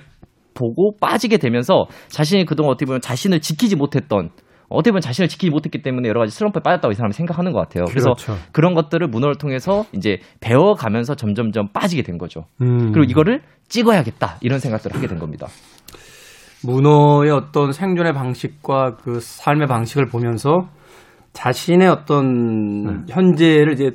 보고 0.53 0.95
빠지게 0.99 1.37
되면서 1.37 1.85
자신이 2.09 2.45
그동안 2.45 2.73
어떻게 2.73 2.85
보면 2.85 2.99
자신을 2.99 3.39
지키지 3.39 3.77
못했던 3.77 4.31
어떻게 4.71 4.91
보면 4.91 5.01
자신을 5.01 5.27
지키지 5.27 5.49
못했기 5.49 5.81
때문에 5.81 6.07
여러 6.07 6.19
가지 6.19 6.31
슬럼프에 6.31 6.61
빠졌다고 6.61 6.91
이 6.91 6.95
사람이 6.95 7.13
생각하는 7.13 7.51
것 7.51 7.59
같아요. 7.59 7.85
그래서 7.85 8.13
그렇죠. 8.13 8.37
그런 8.51 8.73
것들을 8.73 9.07
문어를 9.07 9.35
통해서 9.35 9.85
이제 9.93 10.19
배워가면서 10.39 11.15
점점점 11.15 11.69
빠지게 11.73 12.03
된 12.03 12.17
거죠. 12.17 12.45
음. 12.61 12.91
그리고 12.91 13.03
이거를 13.03 13.41
찍어야겠다 13.67 14.37
이런 14.41 14.59
생각들을 14.59 14.95
하게 14.95 15.07
된 15.07 15.19
겁니다. 15.19 15.47
문어의 16.63 17.31
어떤 17.31 17.71
생존의 17.71 18.13
방식과 18.13 18.97
그 18.97 19.19
삶의 19.19 19.67
방식을 19.67 20.07
보면서 20.07 20.69
자신의 21.33 21.87
어떤 21.87 23.05
현재를 23.09 23.73
이제 23.73 23.91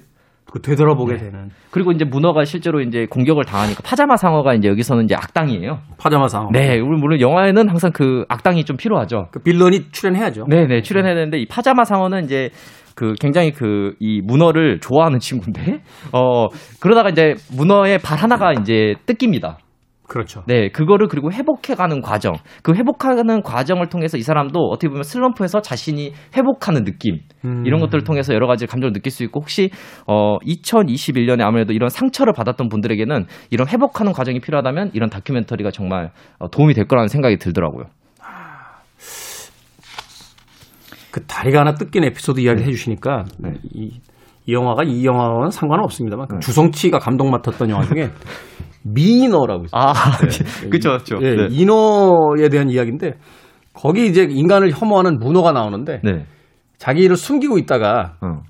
그 0.51 0.61
되돌아보게 0.63 1.15
네. 1.15 1.19
되는 1.19 1.51
그리고 1.71 1.93
이제 1.93 2.05
문어가 2.05 2.45
실제로 2.45 2.81
이제 2.81 3.07
공격을 3.11 3.45
당하니까 3.45 3.83
파자마 3.85 4.17
상어가 4.17 4.55
이제 4.55 4.69
여기서는 4.69 5.05
이제 5.05 5.15
악당이에요. 5.15 5.81
파자마 5.99 6.29
상어. 6.29 6.51
네, 6.53 6.79
물론 6.81 7.21
영화에는 7.21 7.69
항상 7.69 7.91
그 7.93 8.25
악당이 8.29 8.65
좀 8.65 8.77
필요하죠. 8.77 9.29
그 9.33 9.41
빌런이 9.41 9.91
출연해야죠. 9.93 10.47
네 10.49 10.67
네 10.67 10.83
출연해야 10.83 11.15
되는데 11.15 11.39
이 11.39 11.47
파자마 11.47 11.85
상어는 11.85 12.25
이제 12.25 12.51
그 12.95 13.15
굉장히 13.21 13.53
그 13.53 13.95
이 14.01 14.21
문어를 14.23 14.81
좋아하는 14.81 15.19
친구인데 15.19 15.83
어 16.13 16.47
그러다가 16.81 17.11
이제 17.11 17.35
문어의 17.57 17.99
발 17.99 18.19
하나가 18.19 18.53
이제 18.53 18.95
뜯깁니다. 19.05 19.59
그렇죠. 20.09 20.43
네 20.47 20.71
그거를 20.71 21.09
그리고 21.09 21.33
회복해가는 21.33 22.01
과정 22.01 22.35
그 22.63 22.75
회복하는 22.75 23.43
과정을 23.43 23.89
통해서 23.89 24.17
이 24.17 24.23
사람도 24.23 24.59
어떻게 24.71 24.89
보면 24.89 25.03
슬럼프에서 25.03 25.61
자신이 25.61 26.13
회복하는 26.37 26.85
느낌 26.85 27.21
음. 27.45 27.65
이런 27.67 27.81
것들을 27.81 28.05
통해서 28.05 28.33
여러 28.35 28.47
가지 28.47 28.67
감정을 28.67 28.93
느낄 28.93 29.11
수 29.11 29.25
있고 29.25 29.41
혹시 29.41 29.71
어 30.07 30.39
2021년에 30.39 31.43
아무래도 31.43 31.73
이런 31.73 31.89
상처를 31.89 32.33
받았던 32.33 32.69
분들에게는 32.69 33.27
이런 33.51 33.69
회복하는 33.69 34.13
과정이 34.13 34.41
필요하다면 34.41 34.91
이런 34.95 35.11
다큐멘터리가 35.11 35.71
정말 35.71 36.11
어, 36.39 36.49
도움이 36.49 36.75
될 36.75 36.87
거라는 36.87 37.09
생각이 37.09 37.39
들더라고요. 37.39 37.87
그 41.11 41.25
다리가 41.27 41.61
하나 41.61 41.73
뜯긴 41.73 42.05
에피소드 42.05 42.41
이야기 42.41 42.61
네. 42.61 42.67
해주시니까 42.67 43.25
이, 43.73 44.01
이 44.45 44.53
영화가 44.53 44.83
이 44.85 45.05
영화와는 45.05 45.51
상관은 45.51 45.83
없습니다만 45.85 46.29
그 46.29 46.39
주성치가 46.41 46.99
감독 46.99 47.31
맡았던 47.31 47.71
영화 47.71 47.83
중에 47.85 48.11
미너라고 48.95 49.65
있어요. 49.65 49.81
아, 49.81 49.93
네. 50.19 50.69
그쵸, 50.69 50.99
그쵸. 50.99 51.19
예, 51.23 51.35
네. 51.35 51.49
인어에 51.51 52.49
대한 52.51 52.71
이야기인데 52.71 53.15
거기 53.73 54.07
이제 54.07 54.23
인간을 54.23 54.73
혐오하는 54.73 55.19
문어가 55.19 55.53
나오는데 55.53 56.01
네. 56.03 56.27
자기를 56.79 57.17
숨기고 57.17 57.59
있다가 57.59 58.17
어. 58.21 58.43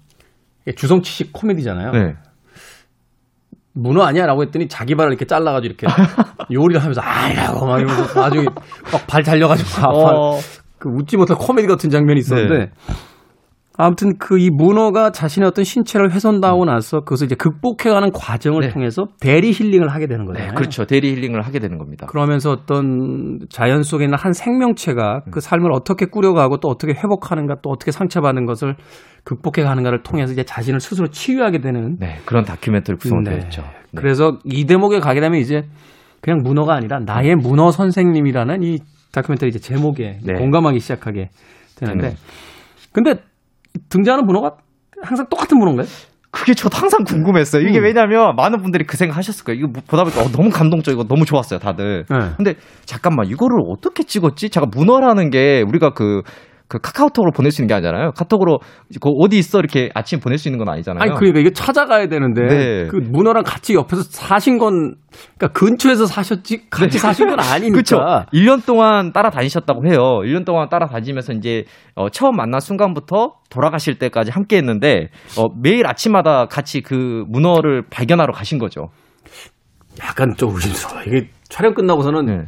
주성치식 0.75 1.33
코미디잖아요. 1.33 1.91
네. 1.93 2.15
문어 3.73 4.03
아니야 4.03 4.27
라고 4.27 4.43
했더니 4.43 4.69
자기 4.69 4.95
발을 4.95 5.13
이렇게 5.13 5.27
잘라가지고 5.27 5.75
이렇게 5.75 5.87
요리를 6.51 6.81
하면서 6.81 7.01
아이라고 7.03 7.67
막 7.67 7.79
이러면서 7.79 8.21
나중에 8.21 8.47
막발 8.91 9.23
달려가지고 9.23 9.87
아파 9.87 9.99
어, 9.99 10.39
그 10.79 10.89
웃지 10.89 11.17
못할 11.17 11.37
코미디 11.37 11.69
같은 11.69 11.91
장면이 11.91 12.21
있었는데 12.21 12.59
네. 12.59 12.71
아무튼 13.77 14.17
그 14.19 14.37
이 14.47 14.51
문어가 14.51 15.11
자신의 15.11 15.49
어떤 15.49 15.65
신체를 15.65 16.13
훼손당하고 16.13 16.65
나서 16.65 17.01
그것을 17.01 17.27
이제 17.27 17.35
극복해가는 17.35 18.13
과정을 18.13 18.61
네. 18.61 18.69
통해서 18.69 19.07
대리 19.19 19.51
힐링을 19.51 19.89
하게 19.89 20.07
되는 20.07 20.25
네, 20.25 20.33
거잖아요. 20.33 20.55
그렇죠. 20.55 20.85
대리 20.85 21.15
힐링을 21.15 21.43
하게 21.43 21.59
되는 21.59 21.79
겁니다. 21.79 22.07
그러면서 22.07 22.51
어떤 22.53 23.41
자연 23.49 23.83
속에 23.83 24.05
있는 24.05 24.17
한 24.19 24.33
생명체가 24.33 25.23
음. 25.27 25.31
그 25.31 25.41
삶을 25.41 25.73
어떻게 25.73 26.07
꾸려가고 26.07 26.59
또 26.59 26.69
어떻게 26.69 26.93
회복하는가 26.93 27.57
또 27.63 27.71
어떻게 27.71 27.91
상처받은 27.91 28.47
것을 28.47 28.77
극복해가는가를 29.25 30.03
통해서 30.03 30.33
이제 30.33 30.45
자신을 30.45 30.81
스스로 30.81 31.09
치유하게 31.09 31.61
되는 31.61 31.97
네, 31.99 32.17
그런 32.25 32.45
다큐멘터리 32.45 32.99
구성되어 32.99 33.35
네. 33.35 33.41
있죠. 33.45 33.63
네. 33.63 33.69
그래서 33.97 34.39
이 34.45 34.67
대목에 34.67 35.01
가게 35.01 35.21
되면 35.21 35.41
이제 35.41 35.63
그냥 36.21 36.41
문어가 36.43 36.75
아니라 36.75 37.01
나의 37.01 37.35
문어 37.35 37.71
선생님이라는 37.71 38.63
이 38.63 38.79
다큐멘터리 39.13 39.49
이제 39.49 39.59
제목에 39.59 40.19
네. 40.23 40.35
공감하기 40.35 40.79
시작하게 40.79 41.31
되는데 41.77 42.11
네. 42.11 42.17
근데 42.93 43.15
등장하는 43.89 44.27
문어가 44.27 44.57
항상 45.03 45.27
똑같은 45.29 45.59
문어인가요? 45.59 45.87
그게 46.31 46.53
저도 46.53 46.77
항상 46.77 47.05
궁금했어요. 47.05 47.67
이게 47.67 47.79
음. 47.79 47.85
왜냐면 47.85 48.37
많은 48.37 48.61
분들이 48.61 48.85
그 48.85 48.97
생각 48.97 49.17
하셨을 49.17 49.45
거예요. 49.45 49.59
이거 49.59 49.81
보다 49.87 50.05
보니까 50.05 50.21
어, 50.23 50.29
너무 50.31 50.51
감동적이고 50.51 51.09
너무 51.09 51.25
좋았어요, 51.25 51.59
다들. 51.59 52.05
네. 52.11 52.17
근데 52.37 52.57
잠깐만, 52.85 53.27
이거를 53.27 53.59
어떻게 53.67 54.03
찍었지? 54.03 54.51
잠깐 54.51 54.71
문어라는 54.71 55.31
게 55.31 55.65
우리가 55.67 55.95
그, 55.95 56.23
그 56.69 56.79
카카오톡으로 56.81 57.31
보낼 57.31 57.53
수 57.53 57.63
있는 57.63 57.69
게 57.69 57.75
아니잖아요. 57.75 58.11
카톡으로 58.13 58.59
그 59.01 59.11
어디 59.21 59.39
있어 59.39 59.61
이렇게 59.61 59.91
아침 59.95 60.19
보낼 60.19 60.37
수 60.39 60.49
있는 60.49 60.59
건 60.59 60.69
아니잖아요. 60.69 61.01
아니 61.01 61.15
그러니까 61.15 61.41
이거 61.41 61.51
찾아가야 61.51 62.09
되는데 62.09 62.43
네. 62.43 62.87
그 62.89 62.97
문어랑 62.97 63.45
같이 63.45 63.75
옆에서 63.75 64.03
사신 64.03 64.59
건 64.59 64.97
그러니까 65.39 65.59
근처에서 65.59 66.07
사셨지 66.07 66.69
같이 66.69 66.99
사신 66.99 67.29
건 67.29 67.39
아니니까. 67.41 67.73
그렇죠. 67.75 67.99
1년 68.33 68.67
동안 68.67 69.13
따라다니셨다고 69.13 69.87
해요. 69.87 69.99
1년 70.25 70.45
동안 70.45 70.69
따라다니면서 70.69 71.35
이제 71.35 71.65
어, 71.95 72.11
처음 72.11 72.35
만난 72.37 72.59
순간부터 72.59 73.35
돌아가실 73.49 73.99
때까지 73.99 74.33
함께 74.33 74.57
했는데 74.57 75.09
어, 75.39 75.45
매일 75.63 75.87
아침마다 75.87 76.47
같이 76.47 76.81
그 76.81 77.25
문어를 77.29 77.85
발견하러 77.91 78.33
가신 78.33 78.59
거죠. 78.59 78.89
약간 80.03 80.35
좀 80.37 80.51
의심스러워. 80.55 81.03
이게 81.07 81.29
촬영 81.49 81.75
끝나고서는 81.75 82.27
네. 82.27 82.45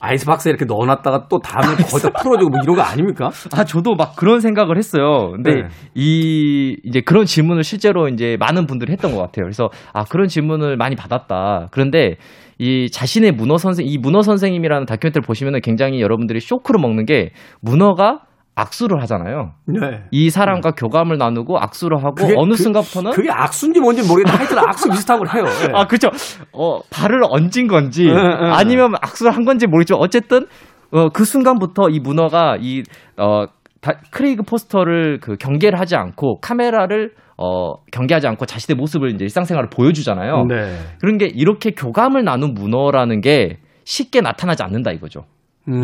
아이스박스에 0.00 0.50
이렇게 0.50 0.64
넣어놨다가 0.64 1.26
또 1.28 1.38
다음에 1.38 1.76
거기다 1.76 2.10
풀어주고 2.22 2.50
뭐 2.50 2.60
이런 2.62 2.76
거 2.76 2.82
아닙니까? 2.82 3.30
아, 3.52 3.64
저도 3.64 3.94
막 3.94 4.16
그런 4.16 4.40
생각을 4.40 4.76
했어요. 4.76 5.32
근데 5.32 5.54
네. 5.54 5.68
이, 5.94 6.76
이제 6.84 7.00
그런 7.00 7.26
질문을 7.26 7.62
실제로 7.62 8.08
이제 8.08 8.36
많은 8.40 8.66
분들이 8.66 8.92
했던 8.92 9.12
것 9.12 9.18
같아요. 9.18 9.44
그래서 9.44 9.68
아, 9.92 10.04
그런 10.04 10.28
질문을 10.28 10.76
많이 10.76 10.96
받았다. 10.96 11.68
그런데 11.70 12.16
이 12.58 12.90
자신의 12.90 13.32
문어 13.32 13.56
선생 13.56 13.86
이 13.86 13.96
문어 13.98 14.22
선생님이라는 14.22 14.86
다큐멘터리를 14.86 15.26
보시면은 15.26 15.60
굉장히 15.62 16.00
여러분들이 16.00 16.40
쇼크를 16.40 16.80
먹는 16.80 17.06
게 17.06 17.30
문어가 17.60 18.20
악수를 18.60 19.00
하잖아요. 19.02 19.52
네. 19.66 20.02
이 20.10 20.30
사람과 20.30 20.72
교감을 20.72 21.18
나누고 21.18 21.58
악수를 21.58 21.98
하고 21.98 22.14
그게 22.14 22.34
어느 22.36 22.50
그- 22.52 22.56
순간부터는 22.62 23.12
그 23.12 23.22
게 23.22 23.30
악수인지 23.30 23.80
뭔지 23.80 24.02
모르겠는데 24.06 24.36
하여튼 24.36 24.58
악수 24.58 24.90
비슷한 24.90 25.18
걸 25.18 25.28
해요. 25.34 25.44
예. 25.68 25.72
아, 25.74 25.86
그죠. 25.86 26.08
어, 26.52 26.80
발을 26.90 27.20
얹은 27.28 27.66
건지, 27.68 28.06
응, 28.08 28.14
응. 28.16 28.52
아니면 28.52 28.94
악수를 29.00 29.32
한 29.34 29.44
건지 29.44 29.66
모르겠지만, 29.66 30.00
어쨌든, 30.02 30.46
어, 30.92 31.08
그 31.10 31.24
순간부터 31.24 31.88
이 31.90 32.00
문어가 32.00 32.56
이, 32.60 32.82
어, 33.16 33.46
다, 33.80 33.92
크레이그 34.10 34.42
포스터를 34.42 35.20
그 35.20 35.36
경계를 35.36 35.78
하지 35.80 35.96
않고, 35.96 36.40
카메라를, 36.40 37.12
어, 37.38 37.72
경계하지 37.92 38.26
않고 38.28 38.44
자신의 38.46 38.76
모습을 38.76 39.10
이제 39.14 39.24
일상생활을 39.24 39.70
보여주잖아요. 39.70 40.44
네. 40.48 40.76
그런 41.00 41.16
게 41.16 41.26
이렇게 41.26 41.70
교감을 41.70 42.22
나눈 42.24 42.52
문어라는 42.52 43.22
게 43.22 43.56
쉽게 43.84 44.20
나타나지 44.20 44.62
않는다 44.62 44.90
이거죠. 44.92 45.22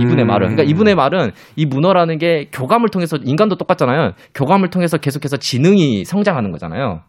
이분의 0.01 0.25
음. 0.25 0.27
말은. 0.27 0.49
그러니까 0.49 0.63
이분의 0.63 0.95
말은 0.95 1.31
이 1.57 1.67
문어라는 1.67 2.19
게 2.19 2.49
교감을 2.53 2.89
통해서 2.91 3.17
인간도 3.17 3.57
똑같잖아요. 3.57 4.13
교감을 4.35 4.71
통해서 4.71 4.99
계속해서 4.99 5.37
지능이 5.37 6.05
성장하는 6.05 6.51
거잖아요. 6.53 7.01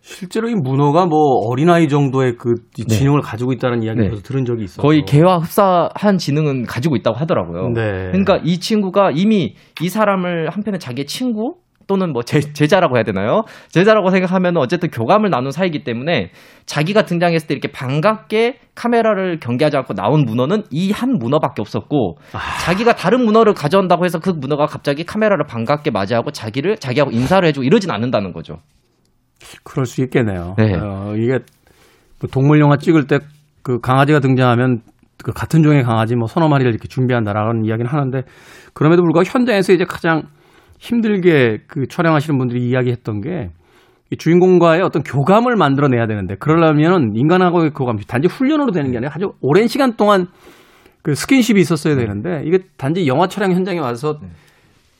실제로 0.00 0.48
이 0.48 0.54
문어가 0.54 1.06
뭐 1.06 1.46
어린아이 1.48 1.88
정도의 1.88 2.36
그이 2.36 2.84
네. 2.88 2.94
지능을 2.94 3.20
가지고 3.20 3.52
있다는 3.52 3.82
이야기를 3.82 4.10
네. 4.10 4.22
들은 4.22 4.44
적이 4.44 4.64
있어요. 4.64 4.82
거의 4.82 5.04
개와 5.04 5.38
흡사한 5.38 6.18
지능은 6.18 6.64
가지고 6.64 6.96
있다고 6.96 7.16
하더라고요. 7.16 7.70
네. 7.74 8.08
그러니까 8.10 8.40
이 8.42 8.58
친구가 8.58 9.10
이미 9.14 9.54
이 9.82 9.88
사람을 9.88 10.50
한편에 10.50 10.78
자기의 10.78 11.06
친구 11.06 11.56
또는 11.88 12.12
뭐 12.12 12.22
제, 12.22 12.38
제자라고 12.38 12.96
해야 12.96 13.02
되나요? 13.02 13.42
제자라고 13.70 14.10
생각하면 14.10 14.56
어쨌든 14.58 14.90
교감을 14.90 15.30
나눈 15.30 15.50
사이기 15.50 15.82
때문에 15.82 16.30
자기가 16.66 17.02
등장했을 17.02 17.48
때 17.48 17.54
이렇게 17.54 17.72
반갑게 17.72 18.60
카메라를 18.76 19.40
경계하지 19.40 19.76
않고 19.78 19.94
나온 19.94 20.24
문어는 20.24 20.62
이 20.70 20.92
한 20.92 21.18
문어밖에 21.18 21.60
없었고 21.60 22.18
아. 22.32 22.38
자기가 22.64 22.94
다른 22.94 23.24
문어를 23.24 23.54
가져온다고 23.54 24.04
해서 24.04 24.20
그 24.20 24.30
문어가 24.30 24.66
갑자기 24.66 25.04
카메라를 25.04 25.44
반갑게 25.46 25.90
맞이하고 25.90 26.30
자기를 26.30 26.76
자기하고 26.76 27.10
인사를 27.10 27.46
해주고 27.48 27.64
이러진 27.64 27.90
않는다는 27.90 28.32
거죠. 28.32 28.58
그럴 29.64 29.86
수 29.86 30.02
있겠네요. 30.02 30.54
네. 30.58 30.74
어, 30.74 31.14
이게 31.16 31.38
뭐 32.20 32.28
동물 32.30 32.60
영화 32.60 32.76
찍을 32.76 33.06
때 33.06 33.18
그 33.68 33.80
강아지가 33.80 34.20
등장하면 34.20 34.80
그 35.22 35.32
같은 35.32 35.62
종의 35.62 35.82
강아지 35.82 36.16
뭐 36.16 36.26
서너 36.26 36.48
마리를 36.48 36.70
이렇게 36.72 36.88
준비한다라는 36.88 37.66
이야기는 37.66 37.90
하는데 37.90 38.22
그럼에도 38.72 39.02
불구하고 39.02 39.28
현장에서 39.28 39.74
이제 39.74 39.84
가장 39.84 40.22
힘들게 40.78 41.58
그 41.66 41.86
촬영하시는 41.88 42.38
분들이 42.38 42.68
이야기했던 42.68 43.20
게이 43.20 44.16
주인공과의 44.18 44.82
어떤 44.82 45.02
교감을 45.02 45.56
만들어내야 45.56 46.06
되는데 46.06 46.36
그러려면 46.38 47.12
인간하고의 47.14 47.70
교감 47.70 47.98
단지 48.06 48.28
훈련으로 48.28 48.72
되는 48.72 48.90
게 48.90 48.98
아니라 48.98 49.12
아주 49.14 49.32
오랜 49.40 49.66
시간 49.68 49.96
동안 49.96 50.28
그 51.02 51.14
스킨십이 51.14 51.60
있었어야 51.60 51.96
되는데 51.96 52.42
이게 52.44 52.58
단지 52.76 53.06
영화 53.06 53.28
촬영 53.28 53.52
현장에 53.52 53.78
와서 53.78 54.18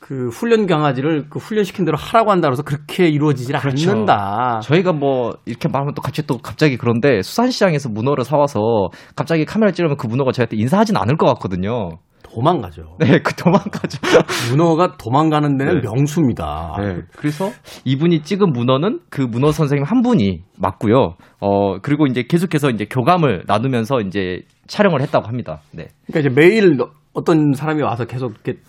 그 0.09 0.29
훈련 0.29 0.67
강아지를 0.67 1.27
그 1.29 1.39
훈련시킨 1.39 1.85
대로 1.85 1.99
하라고 1.99 2.31
한다 2.31 2.49
그래서 2.49 2.63
그렇게 2.63 3.09
이루어지질 3.09 3.55
그렇죠. 3.59 3.91
않는다. 3.91 4.61
저희가 4.63 4.93
뭐 4.93 5.35
이렇게 5.45 5.69
말하면 5.69 5.93
또 5.95 6.01
같이 6.01 6.27
또 6.27 6.39
갑자기 6.39 6.79
그런데 6.79 7.21
수산시장에서 7.21 7.91
문어를 7.91 8.25
사와서 8.25 8.89
갑자기 9.15 9.45
카메라 9.45 9.71
찌르면 9.71 9.99
그 9.99 10.07
문어가 10.07 10.33
저한테 10.33 10.57
인사하진 10.57 10.97
않을 10.97 11.19
것 11.19 11.27
같거든요. 11.35 11.99
도망가죠. 12.33 12.97
네, 12.99 13.19
그 13.21 13.35
도망가죠. 13.35 13.99
문어가 14.51 14.97
도망가는 14.97 15.57
데는 15.57 15.81
네. 15.81 15.81
명수입니다. 15.83 16.77
네. 16.79 17.03
그래서 17.17 17.51
이분이 17.85 18.23
찍은 18.23 18.53
문어는 18.53 19.01
그 19.11 19.23
문어 19.23 19.53
선생님 19.53 19.85
한 19.85 20.03
분이 20.03 20.43
맞고요. 20.59 21.15
어, 21.41 21.79
그리고 21.81 22.07
이제 22.07 22.25
계속해서 22.29 22.71
이제 22.71 22.85
교감을 22.85 23.45
나누면서 23.47 24.01
이제 24.01 24.43
촬영을 24.67 25.01
했다고 25.03 25.27
합니다. 25.27 25.61
네. 25.73 25.89
그러니까 26.07 26.29
이제 26.29 26.41
매일 26.41 26.79
어떤 27.15 27.53
사람이 27.53 27.83
와서 27.83 28.05
계속 28.05 28.33
이렇게 28.33 28.61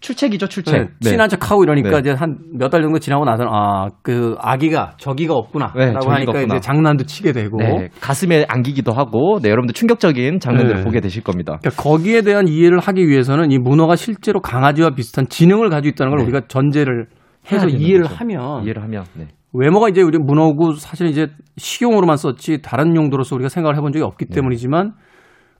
출첵이죠, 0.00 0.46
출첵. 0.48 0.74
네, 0.74 0.88
친한 1.00 1.28
척하고 1.28 1.62
이러니까 1.62 1.90
네. 1.90 1.98
이제 1.98 2.10
한 2.12 2.38
몇 2.58 2.70
달 2.70 2.82
정도 2.82 2.98
지나고 2.98 3.24
나서는 3.24 3.50
아 3.52 3.88
그 4.02 4.34
아기가 4.38 4.92
저기가 4.96 5.34
없구나라고 5.34 5.78
네, 5.78 5.92
저기가 5.92 6.14
하니까 6.14 6.32
없구나. 6.32 6.54
이제 6.56 6.60
장난도 6.60 7.04
치게 7.04 7.32
되고 7.32 7.58
네, 7.58 7.88
가슴에 8.00 8.46
안기기도 8.48 8.92
하고, 8.92 9.38
네, 9.42 9.50
여러분들 9.50 9.74
충격적인 9.74 10.40
장면들을 10.40 10.78
네. 10.78 10.84
보게 10.84 11.00
되실 11.00 11.22
겁니다. 11.22 11.58
그러니까 11.60 11.82
거기에 11.82 12.22
대한 12.22 12.48
이해를 12.48 12.78
하기 12.78 13.06
위해서는 13.08 13.50
이 13.52 13.58
문어가 13.58 13.94
실제로 13.96 14.40
강아지와 14.40 14.90
비슷한 14.90 15.26
지능을 15.28 15.68
가지고 15.68 15.92
있다는 15.92 16.10
걸 16.10 16.18
네. 16.18 16.24
우리가 16.24 16.46
전제를 16.48 17.06
해서 17.52 17.68
이해를 17.68 18.02
거죠. 18.04 18.14
하면 18.16 18.64
이해를 18.64 18.82
하면, 18.82 19.04
네. 19.14 19.26
외모가 19.52 19.88
이제 19.88 20.00
우리 20.00 20.16
문어고 20.18 20.74
사실 20.74 21.08
이제 21.08 21.26
식용으로만 21.56 22.16
썼지 22.16 22.62
다른 22.62 22.94
용도로서 22.96 23.34
우리가 23.34 23.48
생각을 23.48 23.76
해본 23.76 23.92
적이 23.92 24.04
없기 24.04 24.26
때문이지만 24.26 24.92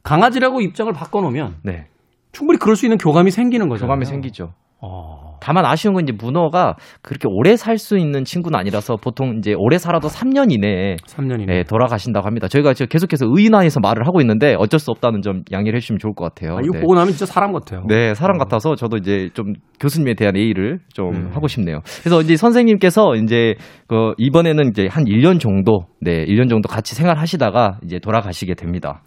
강아지라고 0.03 0.61
입장을 0.61 0.91
바꿔 0.93 1.21
놓으면 1.21 1.57
네. 1.65 1.87
충분히 2.33 2.59
그럴 2.59 2.77
수 2.77 2.87
있는 2.87 2.99
교감이 2.99 3.31
생기는 3.31 3.69
거죠. 3.69 3.85
교감이 3.87 4.05
생기죠. 4.05 4.53
어. 4.83 5.31
다만 5.43 5.65
아쉬운 5.67 5.95
건 5.95 6.05
이제 6.05 6.13
문어가 6.19 6.75
그렇게 7.03 7.27
오래 7.29 7.57
살 7.57 7.77
수 7.79 7.99
있는 7.99 8.25
친구는 8.25 8.59
아니라서 8.59 8.97
보통 8.97 9.37
이제 9.39 9.55
오래 9.57 9.79
살아도 9.79 10.09
3년 10.09 10.53
이내에 10.53 10.97
3년이네. 11.07 11.47
네, 11.47 11.65
돌아가신다고 11.65 12.27
합니다. 12.27 12.47
저희가 12.49 12.75
지금 12.75 12.89
계속해서 12.89 13.27
의인화해서 13.29 13.81
말을 13.81 14.07
하고 14.07 14.21
있는데 14.21 14.55
어쩔 14.59 14.79
수 14.81 14.91
없다는 14.91 15.23
점 15.23 15.43
양해를 15.51 15.77
해주시면 15.77 15.99
좋을 15.99 16.15
것 16.15 16.25
같아요. 16.25 16.57
아, 16.57 16.61
이거 16.63 16.73
네. 16.75 16.81
보고 16.81 16.95
나면 16.95 17.09
진짜 17.11 17.25
사람 17.27 17.53
같아요. 17.53 17.85
네, 17.89 18.15
사람 18.15 18.37
같아서 18.39 18.75
저도 18.75 18.99
이제 18.99 19.31
좀 19.33 19.55
교수님에 19.81 20.15
대한 20.15 20.37
예의를 20.37 20.81
좀 20.93 21.09
음. 21.15 21.31
하고 21.33 21.47
싶네요. 21.47 21.81
그래서 22.01 22.21
이제 22.21 22.37
선생님께서 22.37 23.17
이제 23.17 23.55
그 23.87 24.13
이번에는 24.19 24.69
이제 24.71 24.89
한 24.91 25.05
1년 25.05 25.41
정도, 25.41 25.87
네, 26.01 26.25
1년 26.27 26.49
정도 26.51 26.69
같이 26.69 26.95
생활하시다가 26.95 27.79
이제 27.85 27.99
돌아가시게 27.99 28.55
됩니다. 28.55 29.03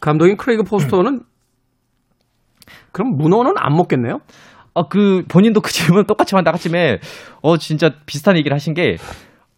감독인 0.00 0.36
크레이그 0.36 0.64
포스터는 0.64 1.20
그럼 2.94 3.16
문어는 3.18 3.52
안 3.58 3.74
먹겠네요? 3.76 4.20
아, 4.76 4.82
그 4.88 5.22
본인도 5.28 5.60
그 5.60 5.70
질문 5.70 6.06
똑같이 6.06 6.34
만다 6.34 6.50
아침에 6.50 6.98
어 7.42 7.56
진짜 7.58 7.90
비슷한 8.06 8.36
얘기를 8.38 8.54
하신 8.54 8.72
게 8.74 8.96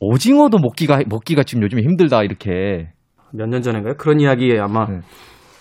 오징어도 0.00 0.58
먹기가 0.58 1.00
먹기가 1.08 1.42
지금 1.44 1.62
요즘에 1.62 1.82
힘들다 1.82 2.22
이렇게. 2.24 2.90
몇 3.32 3.48
년 3.48 3.62
전인가요? 3.62 3.94
그런 3.98 4.20
이야기 4.20 4.58
아마 4.58 4.86
네. 4.86 4.98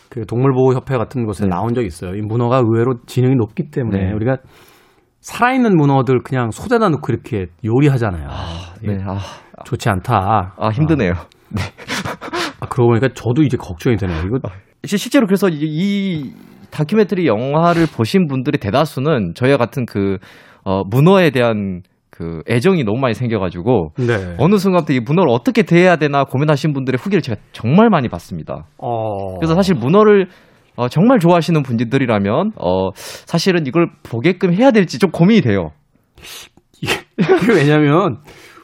그 0.10 0.26
동물보호협회 0.26 0.98
같은 0.98 1.26
곳에 1.26 1.44
네. 1.44 1.50
나온 1.50 1.74
적이 1.74 1.88
있어요. 1.88 2.16
이 2.16 2.22
문어가 2.22 2.58
의외로 2.58 2.96
지능이 3.06 3.36
높기 3.36 3.70
때문에 3.72 4.06
네. 4.08 4.14
우리가 4.14 4.38
살아있는 5.22 5.76
문어들 5.76 6.20
그냥 6.24 6.52
소재다 6.52 6.90
넣고 6.90 7.12
이렇게 7.12 7.48
요리하잖아요. 7.66 8.28
네, 8.84 8.98
아, 9.06 9.18
좋지 9.66 9.90
않다. 9.90 10.54
아 10.58 10.70
힘드네요. 10.70 11.14
아, 12.60 12.66
그러고 12.68 12.90
보니까 12.92 13.08
저도 13.14 13.42
이제 13.44 13.58
걱정이 13.58 13.98
되네요. 13.98 14.22
이거 14.26 14.40
시- 14.86 14.98
실제로 14.98 15.26
그래서 15.26 15.50
이, 15.50 15.58
이 15.62 16.34
다큐멘터리 16.72 17.28
영화를 17.28 17.86
보신 17.88 18.28
분들의 18.28 18.60
대다수는 18.60 19.34
저희와 19.36 19.58
같은 19.58 19.86
그 19.86 20.18
어, 20.64 20.84
문어에 20.84 21.30
대한 21.30 21.82
그 22.10 22.42
애정이 22.50 22.84
너무 22.86 23.00
많이 23.00 23.14
생겨가지고 23.14 23.92
네. 23.98 24.36
어느 24.38 24.58
순간부터 24.58 24.94
이 24.94 25.02
문어를 25.02 25.30
어떻게 25.30 25.64
대해야 25.64 25.98
되나 25.98 26.24
고민하신 26.24 26.72
분들의 26.74 26.98
후기를 27.02 27.22
제가 27.22 27.40
정말 27.52 27.90
많이 27.90 28.08
봤습니다. 28.08 28.68
어. 28.78 29.36
그래서 29.38 29.54
사실 29.54 29.76
문어를 29.76 30.28
어, 30.78 30.88
정말 30.88 31.20
좋아하시는 31.20 31.62
분들이라면 31.62 32.52
어, 32.58 32.90
사실은 32.96 33.66
이걸 33.68 33.90
보게끔 34.04 34.54
해야 34.54 34.72
될지 34.72 34.98
좀 34.98 35.12
고민이 35.12 35.42
돼요. 35.42 35.72
이게 36.82 36.94
왜냐면 37.54 38.20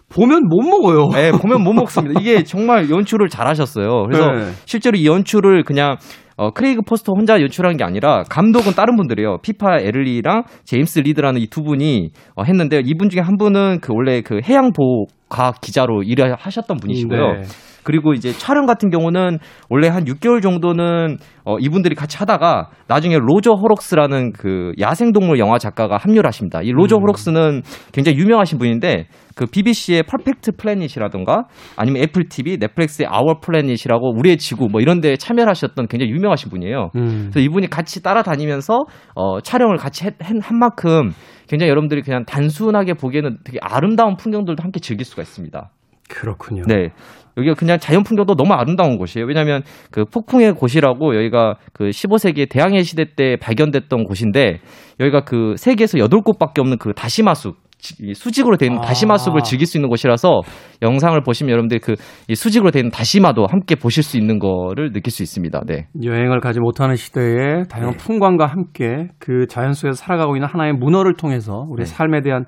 보면 0.10 0.44
못 0.48 0.62
먹어요. 0.62 1.10
네, 1.14 1.32
보면 1.32 1.64
못 1.64 1.74
먹습니다. 1.74 2.20
이게 2.20 2.44
정말 2.44 2.90
연출을 2.90 3.30
잘하셨어요. 3.30 4.04
그래서 4.04 4.32
네. 4.32 4.52
실제로 4.66 4.98
이 4.98 5.06
연출을 5.06 5.64
그냥 5.64 5.96
어, 6.42 6.50
크레이그 6.50 6.82
포스터 6.82 7.14
혼자 7.16 7.40
연출한 7.40 7.78
게 7.78 7.84
아니라 7.84 8.24
감독은 8.24 8.74
다른 8.74 8.96
분들이에요. 8.96 9.38
피파 9.44 9.78
에를리랑 9.78 10.46
제임스 10.64 11.02
리드라는 11.02 11.40
이 11.40 11.46
두 11.46 11.62
분이 11.62 12.10
어, 12.36 12.44
했는데 12.44 12.82
이분 12.84 13.10
중에 13.10 13.22
한 13.22 13.38
분은 13.38 13.80
그 13.82 13.94
원래 13.94 14.22
그 14.22 14.40
해양 14.44 14.72
보호 14.72 15.06
과학 15.30 15.62
기자로 15.62 16.02
일을 16.02 16.34
하셨던 16.34 16.78
분이시고요. 16.78 17.34
네. 17.34 17.42
그리고 17.84 18.14
이제 18.14 18.32
촬영 18.32 18.66
같은 18.66 18.90
경우는 18.90 19.40
원래 19.70 19.88
한 19.88 20.06
6개월 20.06 20.42
정도는 20.42 21.18
어, 21.44 21.58
이분들이 21.60 21.96
같이 21.96 22.18
하다가 22.18 22.70
나중에 22.88 23.18
로저 23.18 23.52
호록스라는 23.54 24.34
그 24.34 24.72
야생동물 24.80 25.40
영화 25.40 25.58
작가가 25.58 25.98
합류를 25.98 26.28
하십니다. 26.28 26.62
이 26.62 26.72
로저 26.72 26.98
음. 26.98 27.02
호록스는 27.02 27.62
굉장히 27.92 28.18
유명하신 28.20 28.60
분인데 28.60 29.08
그 29.36 29.46
BBC의 29.46 30.04
Perfect 30.04 30.52
Planet이라든가 30.58 31.46
아니면 31.78 32.04
애플 32.04 32.26
TV, 32.30 32.58
넷플릭스의 32.60 33.08
Our 33.10 33.40
Planet이라고 33.42 34.14
우리의 34.18 34.38
지구 34.38 34.68
뭐 34.70 34.82
이런 34.82 35.02
데 35.02 35.16
참여를 35.16 35.50
하셨던 35.50 35.88
굉장히 35.88 36.12
유명하신 36.12 36.50
분이에요. 36.52 36.90
음. 36.96 37.30
그래서 37.32 37.40
이분이 37.40 37.70
같이 37.70 38.04
따라다니면서 38.04 38.86
어, 39.16 39.42
촬영을 39.42 39.78
같이 39.78 40.06
했- 40.06 40.16
한, 40.22 40.42
한 40.42 40.60
만큼 40.60 41.12
굉장히 41.48 41.70
여러분들이 41.70 42.02
그냥 42.02 42.24
단순하게 42.26 42.94
보기에는 42.94 43.38
되게 43.44 43.58
아름다운 43.62 44.16
풍경들도 44.16 44.62
함께 44.62 44.80
즐길 44.80 45.06
수가 45.06 45.22
있습니다. 45.24 45.70
그렇군요. 46.14 46.64
네. 46.68 46.90
여기가 47.38 47.56
그냥 47.56 47.80
자연 47.80 48.04
풍경도 48.04 48.36
너무 48.36 48.54
아름다운 48.54 48.98
곳이에요. 48.98 49.26
왜냐하면 49.26 49.62
그 49.90 50.04
폭풍의 50.06 50.54
곳이라고 50.54 51.16
여기가 51.16 51.56
그 51.74 51.86
15세기 51.86 52.50
대항해 52.50 52.84
시대 52.84 53.06
때 53.16 53.38
발견됐던 53.38 54.04
곳인데 54.04 54.60
여기가 55.00 55.22
그 55.22 55.56
세계에서 55.58 55.98
8곳밖에 56.00 56.60
없는 56.60 56.78
그 56.78 56.94
다시마숲 56.94 57.56
지- 57.82 58.14
수직으로 58.14 58.58
된 58.58 58.78
아. 58.78 58.82
다시마 58.82 59.18
숲을 59.18 59.42
즐길 59.42 59.66
수 59.66 59.78
있는 59.78 59.90
곳이라서 59.90 60.42
영상을 60.84 61.20
보시면 61.24 61.52
여러분들 61.52 61.80
그이 61.80 62.36
수직으로 62.36 62.70
된 62.70 62.92
다시마도 62.92 63.48
함께 63.48 63.76
보실 63.76 64.04
수 64.04 64.18
있는 64.18 64.38
거를 64.38 64.92
느낄 64.92 65.12
수 65.12 65.24
있습니다. 65.24 65.62
네. 65.66 65.88
여행을 66.04 66.42
가지 66.42 66.60
못하는 66.60 66.96
시대에 66.96 67.64
다양한 67.70 67.96
풍광과 67.98 68.46
함께 68.46 69.08
그 69.18 69.48
자연 69.48 69.74
속에서 69.74 69.96
살아가고 69.96 70.36
있는 70.36 70.48
하나의 70.48 70.74
문어를 70.74 71.16
통해서 71.16 71.66
우리의 71.70 71.86
네. 71.88 71.92
삶에 71.92 72.22
대한 72.22 72.46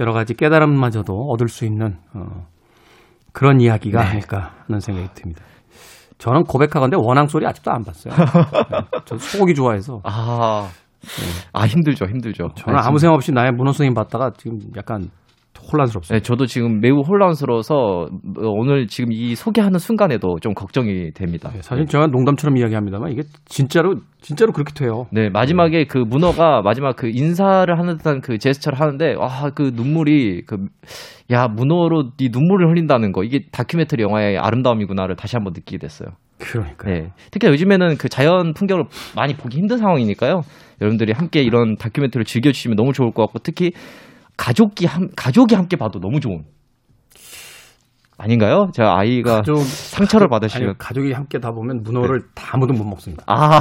여러 0.00 0.12
가지 0.12 0.34
깨달음마저도 0.34 1.12
얻을 1.12 1.46
수 1.48 1.64
있는 1.64 1.98
어, 2.14 2.46
그런 3.32 3.60
이야기가 3.60 4.02
네. 4.02 4.08
아닐까 4.08 4.52
하는 4.66 4.80
생각이 4.80 5.08
듭니다. 5.14 5.42
저는 6.18 6.44
고백하건데 6.44 6.96
원앙 7.00 7.26
소리 7.26 7.46
아직도 7.46 7.70
안 7.70 7.82
봤어요. 7.82 8.14
네, 8.14 9.00
저 9.06 9.16
소고기 9.16 9.54
좋아해서 9.54 10.00
아, 10.04 10.68
아 11.52 11.66
힘들죠, 11.66 12.04
힘들죠. 12.06 12.48
저는 12.56 12.78
네, 12.78 12.86
아무 12.86 12.98
생각 12.98 13.14
없이 13.14 13.32
나의 13.32 13.52
문어 13.52 13.72
선생님 13.72 13.94
봤다가 13.94 14.30
지금 14.36 14.58
약간 14.76 15.10
혼란스럽습니다. 15.72 16.14
네, 16.14 16.22
저도 16.22 16.46
지금 16.46 16.80
매우 16.80 17.00
혼란스러워서 17.00 17.74
어, 17.74 18.08
오늘 18.48 18.86
지금 18.86 19.12
이 19.12 19.34
소개하는 19.34 19.78
순간에도 19.78 20.38
좀 20.40 20.54
걱정이 20.54 21.12
됩니다. 21.12 21.50
네, 21.52 21.62
사실 21.62 21.86
제가 21.86 22.06
농담처럼 22.06 22.56
이야기합니다만 22.56 23.12
이게 23.12 23.22
진짜로 23.46 23.96
진짜로 24.20 24.52
그렇게 24.52 24.72
돼요. 24.74 25.06
네, 25.12 25.30
마지막에 25.30 25.84
그 25.84 25.98
문어가 25.98 26.60
마지막 26.62 26.96
그 26.96 27.08
인사를 27.08 27.78
하는 27.78 27.96
듯한 27.96 28.20
그 28.20 28.38
제스처를 28.38 28.78
하는데, 28.78 29.14
아, 29.18 29.50
그 29.54 29.72
눈물이, 29.74 30.42
그, 30.46 30.58
야, 31.30 31.48
문어로 31.48 32.10
네 32.18 32.28
눈물을 32.30 32.68
흘린다는 32.68 33.12
거, 33.12 33.24
이게 33.24 33.40
다큐멘터리 33.50 34.02
영화의 34.02 34.38
아름다움이구나를 34.38 35.16
다시 35.16 35.36
한번 35.36 35.54
느끼게 35.54 35.78
됐어요. 35.78 36.10
그러니까. 36.38 36.90
네. 36.90 37.12
특히 37.30 37.48
요즘에는 37.48 37.96
그 37.96 38.08
자연 38.08 38.52
풍경을 38.54 38.84
많이 39.16 39.34
보기 39.34 39.58
힘든 39.58 39.78
상황이니까요. 39.78 40.42
여러분들이 40.80 41.12
함께 41.12 41.42
이런 41.42 41.76
다큐멘터리를 41.76 42.24
즐겨주시면 42.24 42.76
너무 42.76 42.92
좋을 42.92 43.12
것 43.12 43.22
같고, 43.24 43.38
특히 43.42 43.72
가족이, 44.40 44.86
함, 44.86 45.08
가족이 45.14 45.54
함께 45.54 45.76
봐도 45.76 46.00
너무 46.00 46.18
좋은. 46.18 46.44
아닌가요? 48.16 48.68
제가 48.74 48.98
아이가 48.98 49.36
가족 49.36 49.56
상처를 49.58 50.28
가족- 50.28 50.30
받으시면. 50.30 50.68
아니, 50.70 50.78
가족이 50.78 51.12
함께 51.12 51.38
다 51.38 51.50
보면 51.52 51.82
문어를 51.82 52.20
다 52.34 52.52
아무도 52.54 52.72
못 52.72 52.84
먹습니다. 52.84 53.22
아, 53.26 53.60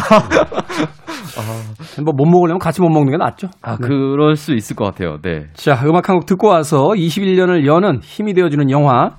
뭐못 2.03 2.27
먹으려면 2.29 2.59
같이 2.59 2.81
못 2.81 2.89
먹는 2.89 3.11
게 3.11 3.17
낫죠. 3.17 3.49
아, 3.61 3.75
네. 3.77 3.87
그럴 3.87 4.35
수 4.35 4.53
있을 4.53 4.75
것 4.75 4.85
같아요. 4.85 5.17
네. 5.21 5.47
자, 5.53 5.81
음악 5.85 6.07
한 6.09 6.15
곡 6.17 6.25
듣고 6.25 6.47
와서 6.47 6.89
21년을 6.95 7.65
여는 7.65 7.99
힘이 8.01 8.33
되어주는 8.33 8.69
영화, 8.69 9.17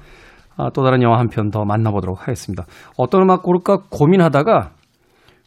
아, 0.57 0.71
또 0.75 0.83
다른 0.83 1.03
영화 1.03 1.19
한 1.19 1.29
편 1.29 1.51
더 1.51 1.65
만나보도록 1.65 2.23
하겠습니다. 2.23 2.65
어떤 2.97 3.23
음악 3.23 3.43
고를까 3.43 3.79
고민하다가 3.91 4.73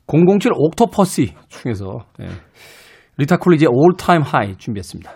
007 0.08 0.52
옥토퍼시 0.56 1.34
중에서 1.50 2.00
예, 2.22 2.28
리타 3.18 3.38
쿨리지의 3.38 3.70
All 3.72 3.96
Time 3.98 4.24
High 4.28 4.58
준비했습니다. 4.58 5.12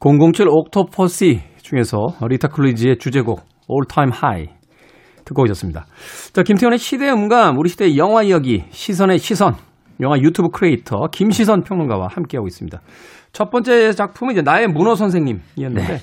007 0.00 0.48
옥토퍼시 0.48 1.42
중에서 1.60 1.98
리타 2.26 2.48
쿨리지의 2.48 2.96
주제곡 2.98 3.40
All 3.70 3.86
Time 3.86 4.12
High 4.16 4.50
듣고 5.26 5.42
오셨습니다. 5.42 5.84
자, 6.32 6.42
김태현의 6.42 6.78
시대 6.78 7.10
음감, 7.10 7.58
우리 7.58 7.68
시대의 7.68 7.98
영화 7.98 8.22
이야기, 8.22 8.64
시선의 8.70 9.18
시선, 9.18 9.54
영화 10.00 10.18
유튜브 10.18 10.48
크리에이터 10.48 11.08
김시선 11.12 11.64
평론가와 11.64 12.08
함께하고 12.10 12.46
있습니다. 12.48 12.80
첫 13.32 13.50
번째 13.50 13.92
작품은 13.92 14.32
이제 14.32 14.42
나의 14.42 14.68
문어 14.68 14.94
선생님이었는데, 14.94 15.98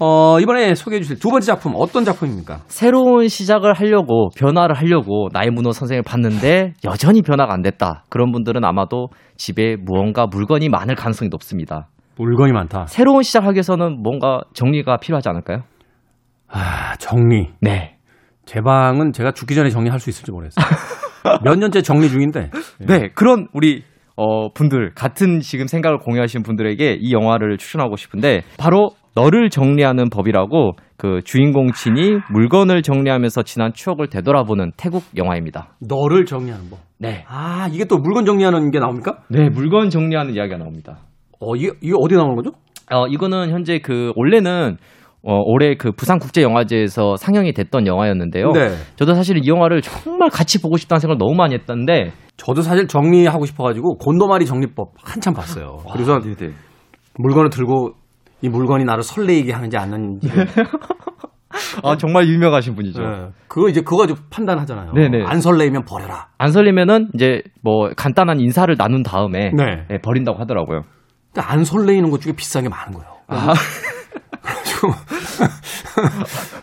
어, 0.00 0.40
이번에 0.40 0.74
소개해 0.74 1.00
주실 1.00 1.20
두 1.20 1.30
번째 1.30 1.46
작품 1.46 1.74
어떤 1.76 2.04
작품입니까? 2.04 2.62
새로운 2.66 3.28
시작을 3.28 3.74
하려고 3.74 4.30
변화를 4.36 4.74
하려고 4.74 5.28
나의 5.32 5.50
문어 5.50 5.70
선생을 5.70 6.02
봤는데 6.02 6.72
여전히 6.84 7.22
변화가 7.22 7.54
안 7.54 7.62
됐다. 7.62 8.04
그런 8.08 8.32
분들은 8.32 8.64
아마도 8.64 9.06
집에 9.36 9.76
무언가 9.76 10.26
물건이 10.26 10.68
많을 10.68 10.96
가능성이 10.96 11.28
높습니다. 11.28 11.88
물건이 12.24 12.52
많다. 12.52 12.86
새로운 12.86 13.22
시작하기 13.22 13.56
위해서는 13.56 14.02
뭔가 14.02 14.40
정리가 14.52 14.98
필요하지 14.98 15.28
않을까요? 15.28 15.62
아, 16.48 16.96
정리. 16.96 17.48
네. 17.60 17.96
제 18.44 18.60
방은 18.60 19.12
제가 19.12 19.32
죽기 19.32 19.54
전에 19.54 19.70
정리할 19.70 20.00
수 20.00 20.10
있을지 20.10 20.30
모르겠어요. 20.32 20.64
몇 21.44 21.58
년째 21.58 21.82
정리 21.82 22.08
중인데. 22.08 22.50
네, 22.80 23.08
그런 23.14 23.46
우리 23.52 23.84
어, 24.16 24.52
분들 24.52 24.92
같은 24.94 25.40
지금 25.40 25.66
생각을 25.66 25.98
공유하시는 25.98 26.42
분들에게 26.42 26.98
이 27.00 27.12
영화를 27.12 27.56
추천하고 27.56 27.96
싶은데 27.96 28.42
바로 28.58 28.90
너를 29.14 29.48
정리하는 29.50 30.10
법이라고 30.10 30.72
그 30.96 31.20
주인공 31.24 31.72
친이 31.72 32.18
물건을 32.30 32.82
정리하면서 32.82 33.42
지난 33.44 33.72
추억을 33.72 34.08
되돌아보는 34.08 34.72
태국 34.76 35.04
영화입니다. 35.16 35.76
너를 35.80 36.26
정리하는 36.26 36.68
법. 36.68 36.80
네. 36.98 37.24
아, 37.28 37.68
이게 37.72 37.86
또 37.86 37.96
물건 37.96 38.26
정리하는 38.26 38.70
게 38.70 38.78
나옵니까? 38.78 39.18
네, 39.28 39.48
물건 39.48 39.88
정리하는 39.88 40.34
이야기가 40.34 40.58
나옵니다. 40.58 40.98
어, 41.40 41.56
이게, 41.56 41.70
이게 41.80 41.92
어디 41.98 42.14
나오는 42.14 42.36
거죠? 42.36 42.52
어, 42.92 43.06
이거는 43.06 43.50
현재 43.50 43.78
그 43.78 44.12
원래는 44.16 44.76
어, 45.22 45.42
올해 45.44 45.74
그 45.74 45.92
부산국제영화제에서 45.92 47.16
상영이 47.16 47.52
됐던 47.52 47.86
영화였는데요. 47.86 48.52
네. 48.52 48.70
저도 48.96 49.14
사실 49.14 49.36
이 49.36 49.48
영화를 49.48 49.82
정말 49.82 50.30
같이 50.30 50.60
보고 50.62 50.76
싶다는 50.76 51.00
생각을 51.00 51.18
너무 51.18 51.34
많이 51.34 51.54
했던데 51.54 52.12
저도 52.36 52.62
사실 52.62 52.86
정리하고 52.86 53.44
싶어가지고 53.44 53.96
곤도마리 53.98 54.46
정리법 54.46 54.92
한참 55.02 55.34
봤어요. 55.34 55.78
그래서 55.92 56.20
네네. 56.20 56.54
물건을 57.18 57.50
들고 57.50 57.92
이 58.40 58.48
물건이 58.48 58.84
나를 58.84 59.02
설레이게 59.02 59.52
하는지 59.52 59.76
안 59.76 59.92
하는지. 59.92 60.28
아 61.84 61.96
정말 61.96 62.26
유명하신 62.26 62.74
분이죠. 62.74 63.02
네. 63.02 63.28
그거 63.48 63.68
이제 63.68 63.82
그거 63.82 63.98
가지고 63.98 64.20
판단하잖아요. 64.30 64.92
네네. 64.94 65.24
안 65.26 65.40
설레이면 65.40 65.84
버려라. 65.84 66.28
안 66.38 66.50
설리면은 66.50 67.08
이제 67.14 67.42
뭐 67.62 67.90
간단한 67.94 68.40
인사를 68.40 68.74
나눈 68.78 69.02
다음에 69.02 69.52
네. 69.54 69.84
네, 69.88 69.98
버린다고 69.98 70.38
하더라고요. 70.38 70.82
근데 71.32 71.46
안 71.46 71.64
설레이는 71.64 72.10
것 72.10 72.20
중에 72.20 72.32
비싼 72.32 72.64
게 72.64 72.68
많은 72.68 72.92
거예요. 72.94 73.08
아, 73.28 73.54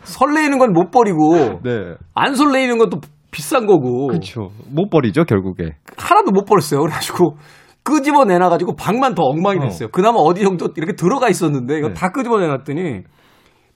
설레이는 0.03 0.57
건 0.59 0.73
못 0.73 0.91
버리고 0.91 1.59
네. 1.63 1.95
안 2.13 2.35
설레이는 2.35 2.77
것도 2.77 2.99
비싼 3.31 3.65
거고 3.65 4.07
그렇죠. 4.07 4.51
못 4.69 4.89
버리죠 4.89 5.23
결국에. 5.25 5.75
하나도 5.97 6.31
못 6.31 6.45
버렸어요. 6.45 6.81
그래가지고 6.81 7.37
끄집어 7.83 8.25
내놔가지고 8.25 8.75
방만 8.75 9.15
더 9.15 9.23
엉망이 9.23 9.59
됐어요. 9.59 9.89
그나마 9.89 10.19
어디 10.19 10.43
정도 10.43 10.69
이렇게 10.75 10.93
들어가 10.93 11.29
있었는데 11.29 11.77
이거 11.77 11.87
네. 11.89 11.93
다 11.93 12.09
끄집어 12.11 12.39
내놨더니 12.39 13.01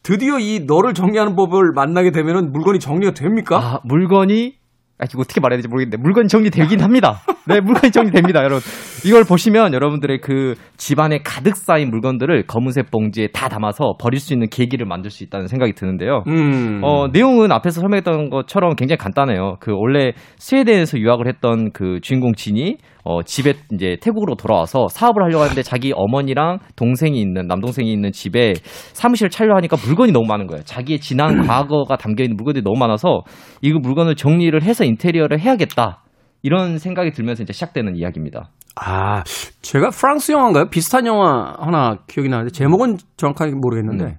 드디어 0.04 0.40
이 0.40 0.66
너를 0.68 0.94
정리하는 0.94 1.36
법을 1.36 1.72
만나게 1.76 2.12
되면은 2.12 2.52
물건이 2.52 2.80
정리가 2.80 3.14
됩니까? 3.14 3.58
아 3.58 3.80
물건이 3.86 4.56
아, 5.02 5.06
이거 5.10 5.22
어떻게 5.22 5.42
말해야 5.42 5.58
될지 5.58 5.68
모르겠는데 5.68 5.98
물건이 5.98 6.28
정리되긴 6.28 6.82
합니다. 6.82 7.22
네, 7.48 7.60
물건이 7.60 7.92
정리됩니다, 7.92 8.44
여러분. 8.44 8.62
이걸 9.04 9.24
보시면 9.24 9.74
여러분들의 9.74 10.22
그 10.22 10.54
집안에 10.78 11.22
가득 11.24 11.58
쌓인 11.58 11.90
물건들을 11.90 12.46
검은색 12.46 12.92
봉지에 12.92 13.30
다 13.34 13.50
담아서 13.50 13.96
버릴 14.00 14.20
수 14.20 14.32
있는 14.32 14.48
계기를 14.48 14.86
만들 14.86 15.10
수 15.10 15.24
있다는 15.24 15.48
생각이 15.48 15.74
드는데요. 15.74 16.24
음. 16.28 16.82
어, 16.84 17.08
내용은 17.12 17.52
앞에서 17.52 17.82
설명했던 17.82 18.30
것처럼 18.30 18.76
굉장히 18.76 18.98
간단해요. 18.98 19.56
그 19.60 19.72
원래 19.76 20.14
스웨덴에서 20.38 21.00
유학을 21.00 21.28
했던 21.28 21.72
그 21.72 22.00
주인공 22.04 22.36
진이 22.36 22.78
어, 23.04 23.24
집에 23.24 23.54
이제 23.74 23.98
태국으로 24.02 24.36
돌아와서 24.36 24.88
사업을 24.90 25.24
하려고 25.24 25.44
하는데 25.44 25.62
자기 25.64 25.92
어머니랑 25.96 26.60
동생이 26.76 27.20
있는 27.20 27.48
남동생이 27.48 27.92
있는 27.92 28.12
집에 28.12 28.54
사무실을 28.94 29.30
차려 29.30 29.56
하니까 29.56 29.78
물건이 29.84 30.12
너무 30.12 30.28
많은 30.28 30.48
거예요. 30.48 30.64
자기의 30.64 31.00
지난 31.00 31.42
과거가 31.48 31.98
담겨 31.98 32.24
있는 32.24 32.38
물건들이 32.38 32.64
너무 32.64 32.78
많아서 32.78 33.22
이거 33.62 33.80
물건을 33.80 34.16
정리를 34.16 34.62
해서 34.62 34.84
인테리어를 34.84 35.40
해야겠다. 35.40 36.04
이런 36.44 36.78
생각이 36.78 37.12
들면서 37.12 37.44
이제 37.44 37.54
시작되는 37.54 37.96
이야기입니다. 37.96 38.50
아, 38.76 39.24
제가 39.62 39.90
프랑스 39.90 40.32
영화인가요? 40.32 40.70
비슷한 40.70 41.06
영화 41.06 41.54
하나 41.60 41.98
기억이 42.08 42.30
나는데 42.30 42.52
제목은 42.52 42.98
정확하게 43.18 43.54
모르겠는데 43.56 44.06
음. 44.06 44.18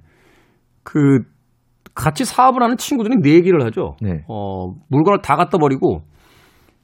그 0.83 1.21
같이 1.95 2.25
사업을 2.25 2.63
하는 2.63 2.77
친구들이 2.77 3.17
네 3.23 3.35
얘기를 3.35 3.65
하죠. 3.65 3.97
네. 4.01 4.25
어, 4.29 4.73
물건을 4.89 5.21
다 5.23 5.37
갖다 5.37 5.59
버리고 5.59 6.03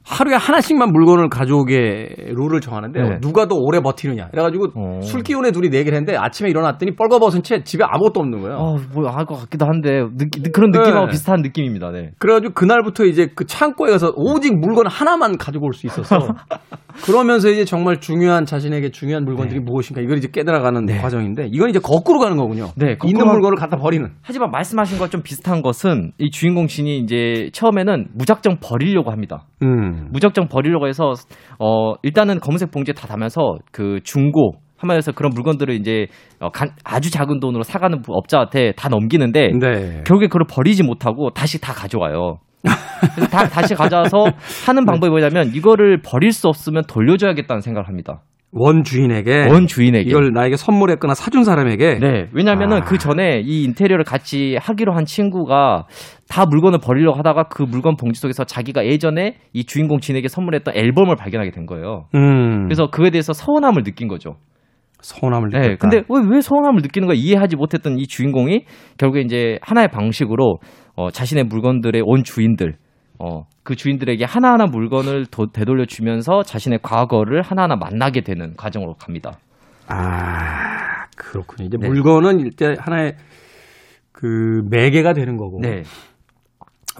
하루에 0.08 0.34
하나씩만 0.36 0.90
물건을 0.92 1.28
가져오게 1.28 2.32
룰을 2.34 2.60
정하는데 2.60 3.00
네. 3.02 3.20
누가 3.20 3.46
더 3.46 3.54
오래 3.56 3.80
버티느냐. 3.80 4.28
그래가지고 4.30 4.66
어. 4.74 5.00
술 5.02 5.22
기운에 5.22 5.50
둘이 5.50 5.68
네 5.68 5.78
얘기를 5.78 5.96
했는데 5.96 6.16
아침에 6.18 6.48
일어났더니 6.48 6.96
뻘거벗은 6.96 7.42
채 7.42 7.62
집에 7.62 7.84
아무것도 7.86 8.20
없는 8.20 8.40
거예요. 8.40 8.56
어, 8.56 8.76
뭐알 8.94 9.26
것 9.26 9.36
같기도 9.40 9.66
한데 9.66 10.02
느끼, 10.16 10.40
그런 10.50 10.70
느낌하고 10.70 11.06
네. 11.06 11.10
비슷한 11.12 11.42
느낌입니다. 11.42 11.90
네. 11.90 12.12
그래가지고 12.18 12.54
그날부터 12.54 13.04
이제 13.04 13.28
그 13.34 13.44
창고에 13.46 13.90
가서 13.90 14.12
오직 14.16 14.58
물건 14.58 14.86
하나만 14.86 15.36
가지고 15.36 15.66
올 15.66 15.72
수 15.74 15.86
있었어. 15.86 16.18
그러면서 17.04 17.48
이제 17.48 17.64
정말 17.64 18.00
중요한 18.00 18.44
자신에게 18.44 18.90
중요한 18.90 19.24
물건들이 19.24 19.60
무엇인가 19.60 20.00
이걸 20.02 20.18
이제 20.18 20.28
깨달아가는 20.32 20.84
네. 20.86 20.98
과정인데 20.98 21.48
이건 21.52 21.68
이제 21.70 21.78
거꾸로 21.78 22.18
가는 22.18 22.36
거군요. 22.36 22.70
네, 22.76 22.94
거꾸로 22.96 23.08
있는 23.10 23.26
한- 23.26 23.32
물건을 23.34 23.56
갖다 23.56 23.76
버리는. 23.76 24.08
하지만 24.22 24.50
말씀하신 24.50 24.98
것좀 24.98 25.22
비슷한 25.22 25.62
것은 25.62 26.12
이 26.18 26.30
주인공 26.30 26.66
진이 26.66 26.98
이제 26.98 27.50
처음에는 27.52 28.08
무작정 28.14 28.56
버리려고 28.60 29.10
합니다. 29.12 29.44
음. 29.62 29.97
무작정 30.10 30.48
버리려고 30.48 30.88
해서 30.88 31.12
어 31.58 31.94
일단은 32.02 32.40
검은색 32.40 32.70
봉지에 32.70 32.94
다 32.94 33.06
담아서 33.06 33.56
그 33.72 34.00
중고 34.04 34.52
한마디로 34.78 35.12
그런 35.14 35.32
물건들을 35.34 35.74
이제 35.74 36.06
어, 36.40 36.50
간- 36.50 36.70
아주 36.84 37.10
작은 37.10 37.40
돈으로 37.40 37.62
사가는 37.64 38.02
업자한테 38.06 38.72
다 38.76 38.88
넘기는데 38.88 39.48
네. 39.58 40.02
결국에 40.06 40.28
그걸 40.28 40.42
버리지 40.48 40.84
못하고 40.84 41.30
다시 41.30 41.60
다 41.60 41.72
가져와요. 41.72 42.38
그래서 43.14 43.30
다, 43.30 43.48
다시 43.48 43.74
가져와서 43.74 44.24
하는 44.66 44.84
방법이 44.84 45.10
뭐냐면 45.10 45.52
이거를 45.54 46.00
버릴 46.02 46.32
수 46.32 46.48
없으면 46.48 46.84
돌려줘야겠다는 46.88 47.60
생각을 47.60 47.88
합니다. 47.88 48.20
원 48.50 48.82
주인에게 48.82 49.48
원 49.50 49.66
주인에게. 49.66 50.08
이걸 50.08 50.32
나에게 50.32 50.56
선물했거나 50.56 51.14
사준 51.14 51.44
사람에게 51.44 51.98
네. 52.00 52.28
왜냐면은 52.32 52.78
아. 52.78 52.80
그 52.80 52.96
전에 52.96 53.40
이 53.44 53.64
인테리어를 53.64 54.04
같이 54.04 54.56
하기로 54.60 54.94
한 54.94 55.04
친구가 55.04 55.86
다 56.28 56.46
물건을 56.46 56.78
버리려고 56.82 57.18
하다가 57.18 57.44
그 57.44 57.62
물건 57.62 57.96
봉지 57.96 58.20
속에서 58.20 58.44
자기가 58.44 58.86
예전에 58.86 59.36
이 59.52 59.64
주인공 59.64 60.00
진에게 60.00 60.28
선물했던 60.28 60.74
앨범을 60.74 61.16
발견하게 61.16 61.50
된 61.50 61.66
거예요. 61.66 62.06
음, 62.14 62.64
그래서 62.64 62.88
그에 62.90 63.10
대해서 63.10 63.32
서운함을 63.34 63.82
느낀 63.82 64.08
거죠. 64.08 64.36
서운함을 65.00 65.50
느꼈다. 65.50 65.68
네. 65.68 65.76
근데 65.76 65.96
왜, 66.08 66.22
왜 66.28 66.40
서운함을 66.40 66.80
느끼는 66.82 67.06
거 67.06 67.14
이해하지 67.14 67.56
못했던 67.56 67.98
이 67.98 68.06
주인공이 68.06 68.64
결국에 68.96 69.20
이제 69.20 69.58
하나의 69.62 69.88
방식으로 69.88 70.58
어, 70.96 71.10
자신의 71.10 71.44
물건들의 71.44 72.02
온 72.04 72.24
주인들, 72.24 72.76
어, 73.18 73.44
그 73.64 73.74
주인들에게 73.74 74.24
하나하나 74.24 74.66
물건을 74.66 75.26
도, 75.26 75.46
되돌려 75.46 75.84
주면서 75.84 76.42
자신의 76.42 76.80
과거를 76.82 77.42
하나하나 77.42 77.76
만나게 77.76 78.20
되는 78.20 78.54
과정으로 78.56 78.94
갑니다. 78.94 79.32
아 79.88 81.06
그렇군요. 81.16 81.66
이제 81.66 81.76
네. 81.80 81.88
물건은 81.88 82.40
일단 82.40 82.76
하나의 82.78 83.16
그 84.12 84.62
매개가 84.70 85.12
되는 85.14 85.36
거고 85.36 85.58
네. 85.60 85.82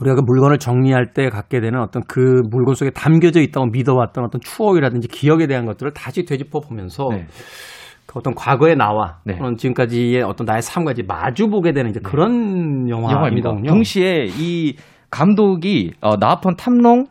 우리가 0.01 0.15
그 0.15 0.21
물건을 0.25 0.59
정리할 0.59 1.13
때 1.13 1.29
갖게 1.29 1.61
되는 1.61 1.81
어떤 1.81 2.03
그 2.07 2.43
물건 2.51 2.75
속에 2.75 2.91
담겨져 2.91 3.41
있다고 3.41 3.67
믿어왔던 3.67 4.25
어떤 4.25 4.41
추억이라든지 4.41 5.09
기억에 5.09 5.47
대한 5.47 5.67
것들을 5.67 5.93
다시 5.93 6.25
되짚어 6.25 6.61
보면서 6.61 7.09
네. 7.11 7.27
그 8.07 8.19
어떤 8.19 8.35
과거의 8.35 8.77
나와 8.77 9.19
네. 9.25 9.37
또는 9.37 9.57
지금까지의 9.57 10.23
어떤 10.23 10.45
나의 10.47 10.63
삶과 10.63 10.93
이제 10.93 11.03
마주 11.07 11.49
보게 11.49 11.73
되는 11.73 11.91
이제 11.91 12.01
그런 12.03 12.89
영화입니다. 12.89 13.51
영화입니다. 13.51 13.73
동시에 13.73 14.27
이 14.39 14.77
감독이 15.11 15.93
어, 16.01 16.17
나와폰 16.17 16.57
탐롱 16.57 17.07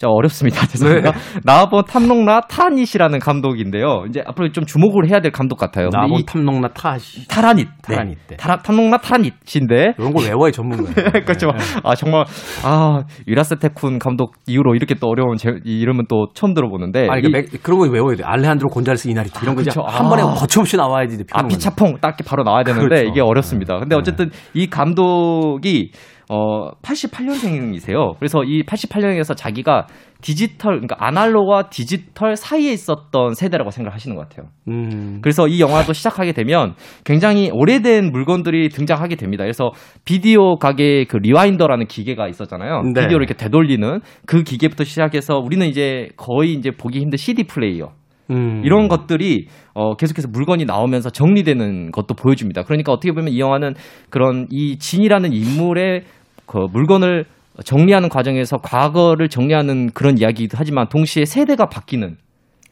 저 0.00 0.06
어렵습니다. 0.10 0.64
죄송합니다. 0.68 1.10
나와폰 1.42 1.82
탐롱라 1.84 2.42
타닛이라는 2.42 3.18
감독인데요. 3.18 4.04
이제 4.08 4.22
앞으로 4.24 4.52
좀 4.52 4.64
주목을 4.64 5.10
해야 5.10 5.18
될 5.18 5.32
감독 5.32 5.56
같아요. 5.56 5.88
이 6.16 6.24
탐농나 6.24 6.68
타시 6.68 7.26
타라닛, 7.26 7.66
타라닛, 7.82 8.16
네. 8.28 8.36
타라, 8.36 8.58
탐롱라 8.58 8.98
타라닛인데 8.98 9.94
이런 9.98 10.12
걸 10.12 10.24
외워야 10.26 10.52
전문가예요. 10.52 11.10
그렇죠. 11.26 11.50
아 11.82 11.96
정말 11.96 12.26
아 12.64 13.02
유라스테쿤 13.26 13.98
감독 13.98 14.34
이후로 14.46 14.76
이렇게 14.76 14.94
또 14.94 15.08
어려운 15.08 15.36
제, 15.36 15.50
이 15.64 15.80
이름은 15.80 16.04
또 16.08 16.28
처음 16.32 16.54
들어보는데 16.54 17.08
아니, 17.10 17.18
이- 17.18 17.22
그러니까 17.24 17.50
맥- 17.52 17.62
그런 17.64 17.80
거 17.80 17.86
외워야 17.90 18.14
돼. 18.14 18.22
알레한드로 18.22 18.68
곤잘스 18.68 19.08
이나리투 19.08 19.40
이런 19.42 19.56
거 19.56 19.64
그쵸. 19.64 19.82
한 19.82 20.06
아. 20.06 20.08
번에 20.08 20.22
거침없이 20.22 20.76
나와야지. 20.76 21.24
아. 21.32 21.44
피차퐁 21.48 21.96
딱 22.00 22.10
이렇게 22.10 22.22
바로 22.24 22.44
나와야 22.44 22.62
되는데 22.62 22.86
그렇죠. 22.88 23.08
이게 23.10 23.20
어렵습니다. 23.20 23.80
근데 23.80 23.96
네. 23.96 23.98
어쨌든 23.98 24.30
이 24.54 24.68
감독이 24.70 25.90
어 26.30 26.72
88년생이세요. 26.82 28.18
그래서 28.18 28.44
이 28.44 28.62
88년에서 28.62 29.36
자기가 29.36 29.86
디지털 30.20 30.80
그러니까 30.80 30.96
아날로그와 30.98 31.70
디지털 31.70 32.36
사이에 32.36 32.72
있었던 32.72 33.34
세대라고 33.34 33.70
생각하시는 33.70 34.16
것 34.16 34.28
같아요. 34.28 34.48
음. 34.68 35.20
그래서 35.22 35.46
이 35.46 35.60
영화도 35.60 35.92
시작하게 35.92 36.32
되면 36.32 36.74
굉장히 37.04 37.50
오래된 37.52 38.10
물건들이 38.10 38.68
등장하게 38.68 39.16
됩니다. 39.16 39.44
그래서 39.44 39.70
비디오 40.04 40.56
가게 40.56 41.04
그 41.04 41.16
rewinder라는 41.16 41.86
기계가 41.86 42.28
있었잖아요. 42.28 42.82
네. 42.82 43.02
비디오를 43.02 43.24
이렇게 43.24 43.34
되돌리는 43.34 44.00
그 44.26 44.42
기계부터 44.42 44.84
시작해서 44.84 45.38
우리는 45.38 45.66
이제 45.66 46.08
거의 46.16 46.52
이제 46.52 46.72
보기 46.72 47.00
힘든 47.00 47.16
CD 47.16 47.44
플레이어 47.44 47.92
음. 48.30 48.62
이런 48.64 48.88
것들이 48.88 49.48
어, 49.74 49.96
계속해서 49.96 50.28
물건이 50.28 50.64
나오면서 50.64 51.10
정리되는 51.10 51.90
것도 51.92 52.14
보여줍니다. 52.14 52.62
그러니까 52.64 52.92
어떻게 52.92 53.12
보면 53.12 53.32
이 53.32 53.40
영화는 53.40 53.74
그런 54.10 54.46
이 54.50 54.78
진이라는 54.78 55.32
인물의 55.32 56.04
그 56.46 56.58
물건을 56.72 57.24
정리하는 57.64 58.08
과정에서 58.08 58.58
과거를 58.58 59.28
정리하는 59.28 59.90
그런 59.90 60.18
이야기이기도 60.18 60.56
하지만 60.58 60.88
동시에 60.88 61.24
세대가 61.24 61.66
바뀌는 61.66 62.16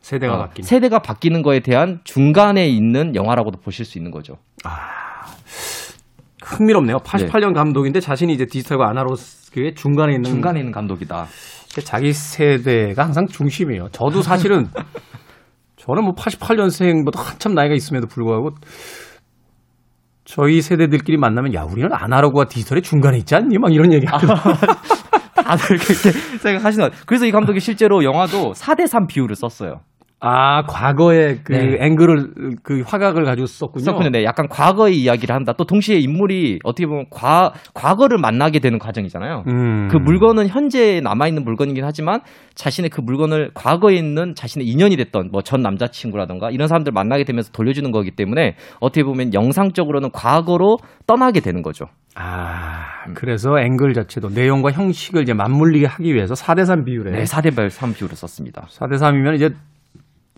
세대가 0.01 0.35
어, 0.35 0.38
바뀐. 0.38 0.62
세대가 0.64 1.01
바뀌는 1.01 1.42
거에 1.42 1.61
대한 1.61 1.99
중간에 2.05 2.69
있는 2.69 3.16
영화라고도 3.16 3.59
보실 3.61 3.85
수 3.85 3.99
있는 3.99 4.12
거죠. 4.12 4.35
흥미롭네요. 6.45 6.99
88년 6.99 7.55
감독인데 7.55 7.99
자신이 7.99 8.33
이제 8.33 8.47
디지털과 8.47 8.88
아날로그의 8.88 9.75
중간에 9.75 10.12
있는 10.14 10.25
중간에 10.31 10.61
있는 10.61 10.71
감독이다. 10.71 11.27
자기 11.85 12.12
세대가 12.12 13.05
항상 13.05 13.27
중심이에요. 13.27 13.88
저도 13.90 14.23
사실은 14.23 14.69
저는 15.87 16.05
뭐 16.05 16.14
88년생보다 16.14 17.18
한참 17.18 17.55
나이가 17.55 17.75
있음에도 17.75 18.07
불구하고 18.07 18.51
저희 20.25 20.61
세대들끼리 20.61 21.16
만나면 21.16 21.55
야 21.55 21.62
우리는 21.62 21.88
아날로그와 21.92 22.46
디지털의 22.46 22.83
중간에 22.83 23.18
있지 23.18 23.37
않니? 23.37 23.59
막 23.59 23.72
이런 23.72 23.92
얘기 23.92 24.07
하거든요. 24.07 24.35
다들 25.37 25.79
그렇게 25.79 26.11
생각하시는. 26.38 26.90
그래서 27.07 27.27
이 27.27 27.31
감독이 27.31 27.61
실제로 27.61 28.03
영화도 28.03 28.53
4대3 28.55 29.07
비율을 29.07 29.37
썼어요. 29.37 29.83
아 30.18 30.62
과거의 30.62 31.40
그 31.44 31.52
네. 31.52 31.76
앵글을 31.79 32.57
그 32.62 32.83
화각을 32.87 33.24
가지고 33.24 33.46
썼군요. 33.46 33.85
썼군요. 33.85 34.11
네, 34.11 34.24
약간 34.24 34.48
과거의 34.48 34.96
이야기를 34.96 35.35
한다. 35.35 35.52
또 35.52 35.64
동시에 35.64 35.98
인물이 35.98 36.61
어떻게 36.64 36.87
보면 36.87 37.05
과, 37.11 37.52
과거를 37.74 38.16
만나게 38.18 38.59
되는 38.59 38.79
과정이잖아요. 38.79 39.44
음. 39.46 39.88
그 39.88 39.98
물건은 39.98 40.48
현재 40.48 41.00
남아 41.00 41.29
있는 41.29 41.44
물건이긴 41.44 41.85
하지만 41.85 42.20
자신의 42.55 42.88
그 42.90 43.02
물건을 43.02 43.50
과거에 43.55 43.94
있는 43.94 44.35
자신의 44.35 44.66
인연이 44.66 44.96
됐던 44.96 45.31
뭐 45.33 45.42
전 45.42 45.61
남자친구라던가 45.61 46.50
이런 46.50 46.66
사람들 46.66 46.92
만나게 46.92 47.22
되면서 47.24 47.52
돌려주는 47.52 47.90
거기 47.92 48.11
때문에 48.11 48.57
어떻게 48.81 49.05
보면 49.05 49.33
영상적으로는 49.35 50.11
과거로 50.12 50.79
떠나게 51.07 51.40
되는 51.40 51.62
거죠. 51.62 51.85
아 52.16 52.87
그래서 53.14 53.50
앵글 53.61 53.92
자체도 53.92 54.31
내용과 54.31 54.72
형식을 54.72 55.22
이제 55.22 55.35
맞물리게 55.35 55.87
하기 55.87 56.14
위해서 56.14 56.35
4대3 56.35 56.85
비율에 56.87 57.11
네, 57.12 57.22
4대 57.24 57.68
3 57.68 57.92
비율을 57.92 58.16
썼습니다. 58.16 58.66
4대3이면 58.70 59.35
이제 59.37 59.50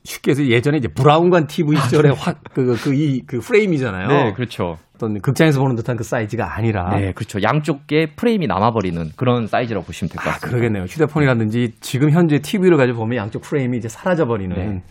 쉽게 0.05 0.31
해서 0.31 0.45
예전에 0.45 0.79
이제 0.79 0.89
브라운관 0.89 1.47
TV 1.47 1.77
시절의 1.77 2.15
확그 2.15 2.77
그이 2.83 3.23
그 3.27 3.41
프레임이잖아요. 3.41 4.09
네, 4.09 4.33
그렇죠. 4.33 4.77
어떤 4.95 5.21
극장에서 5.21 5.61
보는 5.61 5.77
듯한 5.77 5.97
그 5.97 6.03
사이즈가 6.03 6.57
아니라 6.57 6.97
네, 6.97 7.13
그렇죠. 7.13 7.41
양쪽에 7.43 8.15
프레임이 8.17 8.47
남아 8.47 8.73
버리는 8.73 9.11
그런 9.17 9.47
사이즈라고 9.47 9.87
보시면 9.87 10.11
될것 10.11 10.27
아, 10.27 10.31
같습니다. 10.33 10.49
그러겠네요. 10.49 10.85
휴대폰이라든지 10.85 11.75
지금 11.81 12.11
현재 12.11 12.39
TV를 12.41 12.77
가지고 12.77 13.01
보면 13.01 13.17
양쪽 13.17 13.43
프레임이 13.43 13.77
이제 13.77 13.89
사라져 13.89 14.27
버리는 14.27 14.57
네. 14.57 14.83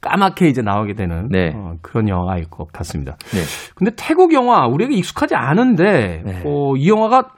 까맣게 0.00 0.48
이제 0.48 0.62
나오게 0.62 0.94
되는 0.94 1.28
네. 1.28 1.52
어, 1.54 1.74
그런 1.82 2.08
영화일 2.08 2.48
것 2.48 2.72
같습니다. 2.72 3.16
네. 3.32 3.40
근데 3.74 3.92
태국 3.96 4.32
영화 4.32 4.66
우리에게 4.66 4.94
익숙하지 4.96 5.34
않은데 5.34 6.22
네. 6.24 6.42
어, 6.46 6.74
이 6.76 6.88
영화가 6.88 7.28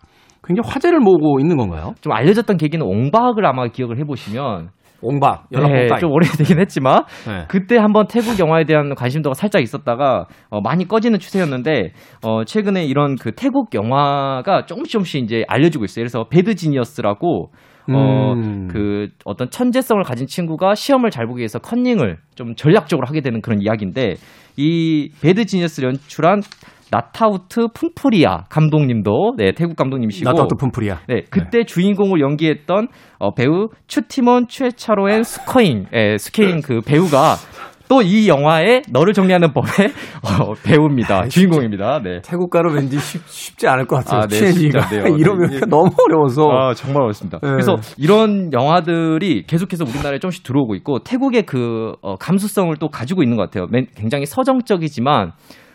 굉장히 0.44 0.68
화제를 0.68 1.00
모으고 1.00 1.40
있는 1.40 1.56
건가요? 1.56 1.94
좀 2.00 2.12
알려졌던 2.12 2.56
계기는 2.56 2.85
옹박을 2.85 3.44
아마 3.46 3.66
기억을 3.68 3.98
해보시면 3.98 4.70
옹박, 5.02 5.44
네, 5.50 5.58
연락봉 5.58 5.98
좀 5.98 6.12
오래되긴 6.12 6.60
했지만 6.60 7.04
네. 7.26 7.44
그때 7.48 7.76
한번 7.76 8.06
태국 8.06 8.38
영화에 8.38 8.64
대한 8.64 8.94
관심도가 8.94 9.34
살짝 9.34 9.62
있었다가 9.62 10.26
어, 10.48 10.60
많이 10.60 10.86
꺼지는 10.86 11.18
추세였는데 11.18 11.92
어, 12.24 12.44
최근에 12.44 12.84
이런 12.84 13.16
그 13.16 13.32
태국 13.32 13.74
영화가 13.74 14.66
조금씩 14.66 14.92
조금씩 14.92 15.24
이제 15.24 15.44
알려지고 15.48 15.84
있어요. 15.84 16.02
그래서 16.02 16.24
배드 16.28 16.54
지니어스라고 16.54 17.50
어, 17.90 18.32
음. 18.34 18.68
그 18.70 19.08
어떤 19.24 19.50
천재성을 19.50 20.02
가진 20.04 20.26
친구가 20.26 20.74
시험을 20.74 21.10
잘 21.10 21.26
보기 21.26 21.40
위해서 21.40 21.58
컨닝을 21.58 22.18
좀 22.34 22.54
전략적으로 22.54 23.06
하게 23.06 23.20
되는 23.20 23.40
그런 23.40 23.60
이야기인데 23.60 24.14
이 24.56 25.10
배드 25.20 25.44
지니어스를 25.44 25.88
연출한 25.88 26.40
나타우트 26.92 27.68
푼피리야 27.74 28.44
감독님도 28.50 29.35
네 29.38 29.52
태국 29.57 29.76
감독님이시고 29.76 30.28
나타우트 30.31 30.55
푼피리야. 30.56 30.98
네, 31.09 31.22
그때 31.31 31.64
주인공을 31.64 32.20
연기했던 32.20 32.88
어, 33.18 33.35
배우 33.35 33.68
추티몬 33.87 34.46
추에차로엔 34.46 35.22
스커잉, 35.24 35.87
예, 35.94 36.18
스케인 36.18 36.61
그 36.61 36.81
배우가 36.83 37.37
또 37.88 38.00
이 38.02 38.26
영화의 38.26 38.83
너를 38.90 39.12
정리하는 39.12 39.52
법의 39.52 39.88
어, 40.24 40.55
배우입니다. 40.64 41.28
주인공입니다. 41.28 42.00
네. 42.02 42.20
태국 42.24 42.48
가로 42.48 42.72
왠지 42.72 42.98
쉽, 42.98 43.59
지 43.59 43.68
않을 43.68 43.87
것 43.87 43.96
같아요. 43.96 44.20
아, 44.22 44.26
네, 44.26 44.38
않네요. 44.38 45.16
이러면 45.20 45.50
네. 45.50 45.61
너무 45.68 45.90
어려워서. 46.09 46.48
아, 46.48 46.72
정말 46.74 47.02
어렵습니다. 47.02 47.38
네. 47.42 47.50
그래서 47.50 47.76
이런 47.98 48.50
영화들이 48.55 49.44
계속해서 49.46 49.85
우리나라에 49.85 50.20
조금씩 50.20 50.42
들어오고 50.42 50.74
있고 50.76 51.00
태국의 51.00 51.42
그 51.42 51.92
어, 52.00 52.16
감수성을 52.16 52.74
또 52.76 52.88
가지고 52.88 53.22
있는 53.22 53.37
것 53.37 53.42
같아요. 53.44 53.66
맨- 53.70 53.87
굉장히 53.94 54.24
서정적이지만 54.24 55.33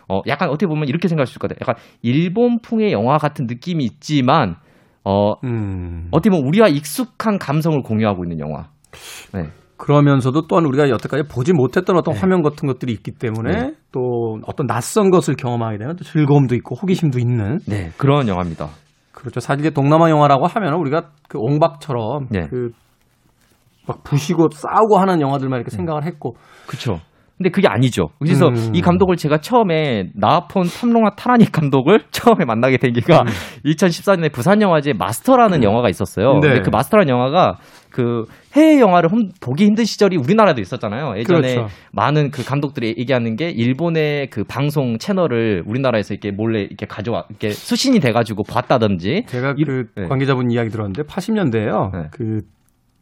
어, 0.10 0.22
약간 0.28 0.50
어떻게 0.50 0.68
보면 0.68 0.88
이렇게 0.88 1.08
생각할 1.08 1.28
수 1.28 1.32
있을 1.32 1.40
것 1.40 1.50
같아요. 1.50 1.60
약간 1.62 1.76
일본풍의 2.02 2.92
영화 2.92 3.18
같은 3.18 3.46
느낌이 3.48 3.84
있지만 3.84 4.56
어, 5.04 5.34
음. 5.44 6.08
어떻게 6.12 6.30
보면 6.30 6.46
우리와 6.48 6.68
익숙한 6.68 7.40
감성을 7.40 7.82
공유하고 7.82 8.24
있는 8.24 8.40
영화. 8.40 8.68
네. 9.34 9.50
그러면서도 9.78 10.48
또한 10.48 10.66
우리가 10.66 10.90
여태까지 10.90 11.30
보지 11.30 11.54
못했던 11.54 11.96
어떤 11.96 12.16
네. 12.16 12.20
화면 12.20 12.42
같은 12.42 12.68
것들이 12.68 12.92
있기 12.94 13.12
때문에 13.12 13.52
네. 13.52 13.74
또 13.92 14.40
어떤 14.46 14.66
낯선 14.66 15.12
것을 15.12 15.36
경험하게 15.36 15.78
되는 15.78 15.96
또 15.96 16.04
즐거움도 16.04 16.56
있고 16.56 16.76
호기심도 16.76 17.20
있는 17.20 17.60
네, 17.68 17.92
그런 17.98 18.28
영화입니다. 18.28 18.70
그렇죠. 19.12 19.40
사실 19.40 19.62
이제 19.62 19.70
동남아 19.70 20.10
영화라고 20.10 20.48
하면 20.48 20.74
우리가 20.74 21.12
그 21.30 21.38
옹박처럼 21.40 22.28
네. 22.30 22.48
그막 22.48 24.04
부시고 24.04 24.50
싸우고 24.52 24.98
하는 24.98 25.22
영화들만 25.22 25.58
이렇게 25.60 25.70
생각을 25.70 26.06
했고 26.06 26.36
그렇죠. 26.66 27.00
근데 27.38 27.52
그게 27.52 27.68
아니죠. 27.68 28.10
그래서 28.20 28.48
음. 28.48 28.72
이 28.74 28.82
감독을 28.82 29.16
제가 29.16 29.38
처음에 29.42 30.10
나폰 30.16 30.66
탐롱아 30.68 31.12
타라니 31.16 31.52
감독을 31.52 32.02
처음에 32.12 32.46
만나게 32.46 32.78
된 32.78 32.94
게가 32.94 33.26
2014년에 33.64 34.32
부산 34.32 34.60
영화제 34.62 34.94
마스터라는 34.94 35.64
영화가 35.64 35.90
있었어요. 35.90 36.32
음. 36.34 36.40
네. 36.40 36.48
근데 36.48 36.62
그 36.64 36.70
마스터라는 36.72 37.10
영화가 37.12 37.58
그 37.92 38.26
해외 38.54 38.80
영화를 38.80 39.12
홈- 39.12 39.30
보기 39.40 39.66
힘든 39.66 39.86
시절이 39.86 40.18
우리나라도 40.18 40.62
있었잖아요. 40.62 41.18
예전에 41.18 41.56
그렇죠. 41.56 41.68
많은 41.92 42.32
그 42.32 42.44
감독들이 42.44 42.96
얘기하는 42.98 43.36
게 43.36 43.50
일본의 43.52 44.30
그 44.32 44.44
방송 44.44 44.98
채널을 44.98 45.64
우리나라에서 45.68 46.16
이렇게 46.16 46.32
몰래 46.32 46.62
이렇게 46.62 46.88
가져와 46.88 47.26
이렇게 47.30 47.52
수신이 47.52 48.00
돼가지고 48.00 48.44
봤다든지 48.44 49.26
제가 49.28 49.54
이- 49.58 49.64
그 49.64 49.86
네. 49.96 50.08
관계자분 50.08 50.50
이야기 50.50 50.70
들었는데 50.72 51.04
80년대에요. 51.04 51.92
네. 51.94 52.08
그 52.12 52.42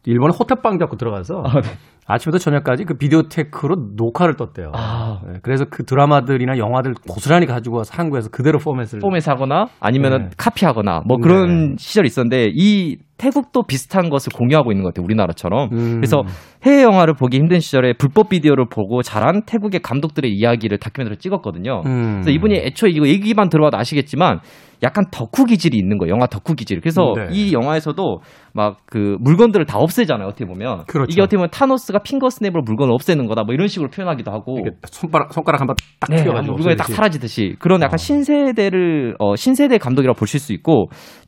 일본에 0.04 0.32
호텔방 0.38 0.78
잡고 0.78 0.96
들어가서 0.96 1.42
아, 1.44 1.60
네. 1.60 1.68
아침부터 2.06 2.38
저녁까지 2.38 2.84
그 2.84 2.94
비디오 2.94 3.22
테크로 3.28 3.74
녹화를 3.96 4.36
떴대요. 4.36 4.70
아. 4.74 5.20
네, 5.26 5.38
그래서 5.42 5.64
그 5.68 5.84
드라마들이나 5.84 6.56
영화들 6.56 6.94
고스란히 7.08 7.46
가지고 7.46 7.78
와서 7.78 7.92
한국에서 7.94 8.28
그대로 8.30 8.58
포맷을 8.58 9.00
폼에서 9.00 9.32
하거나 9.32 9.66
아니면은 9.80 10.18
네. 10.18 10.30
카피하거나 10.36 11.02
뭐 11.06 11.18
그런 11.18 11.76
시절이 11.78 12.06
있었는데 12.06 12.50
이 12.54 12.98
태국도 13.18 13.62
비슷한 13.64 14.10
것을 14.10 14.32
공유하고 14.32 14.72
있는 14.72 14.82
것 14.84 14.92
같아요. 14.94 15.04
우리나라처럼. 15.04 15.70
음. 15.72 15.94
그래서 15.96 16.22
해외 16.64 16.82
영화를 16.82 17.14
보기 17.14 17.38
힘든 17.38 17.60
시절에 17.60 17.92
불법 17.94 18.28
비디오를 18.28 18.66
보고 18.68 19.02
자란 19.02 19.42
태국의 19.46 19.80
감독들의 19.80 20.30
이야기를 20.30 20.78
다큐멘터리로 20.78 21.18
찍었거든요. 21.18 21.82
음. 21.86 22.20
그래서 22.22 22.30
이분이 22.30 22.56
애초에 22.56 22.90
이거 22.90 23.06
얘기만 23.06 23.48
들어봐도 23.48 23.78
아시겠지만 23.78 24.40
약간 24.82 25.06
덕후 25.10 25.46
기질이 25.46 25.78
있는 25.78 25.96
거예요. 25.96 26.12
영화 26.12 26.26
덕후 26.26 26.54
기질. 26.54 26.80
그래서 26.80 27.14
네. 27.16 27.28
이 27.32 27.52
영화에서도 27.52 28.20
막 28.52 28.76
그 28.86 29.16
물건들을 29.20 29.66
다 29.66 29.78
없애잖아요. 29.78 30.28
어떻게 30.28 30.44
보면. 30.46 30.84
그렇죠. 30.86 31.08
이게 31.10 31.20
어떻게 31.20 31.36
보면 31.36 31.50
타노스가 31.50 31.98
핑거 32.00 32.30
스냅으로 32.30 32.62
물건을 32.62 32.92
없애는 32.94 33.26
거다. 33.26 33.42
뭐 33.44 33.52
이런 33.52 33.68
식으로 33.68 33.90
표현하기도 33.90 34.30
하고. 34.30 34.64
손가락 34.86 35.32
손가락 35.34 35.60
한번 35.60 35.76
딱 36.00 36.10
네, 36.10 36.22
튀어가지고 36.22 36.54
물건이 36.54 36.76
딱. 36.76 36.86
사라지듯이 36.86 37.56
그런 37.58 37.80
약간 37.82 37.94
어. 37.94 37.96
신세대를 37.98 39.16
어, 39.18 39.36
신세대 39.36 39.78
감독이라고 39.78 40.18
보실 40.18 40.40
수 40.40 40.52
있고 40.52 40.86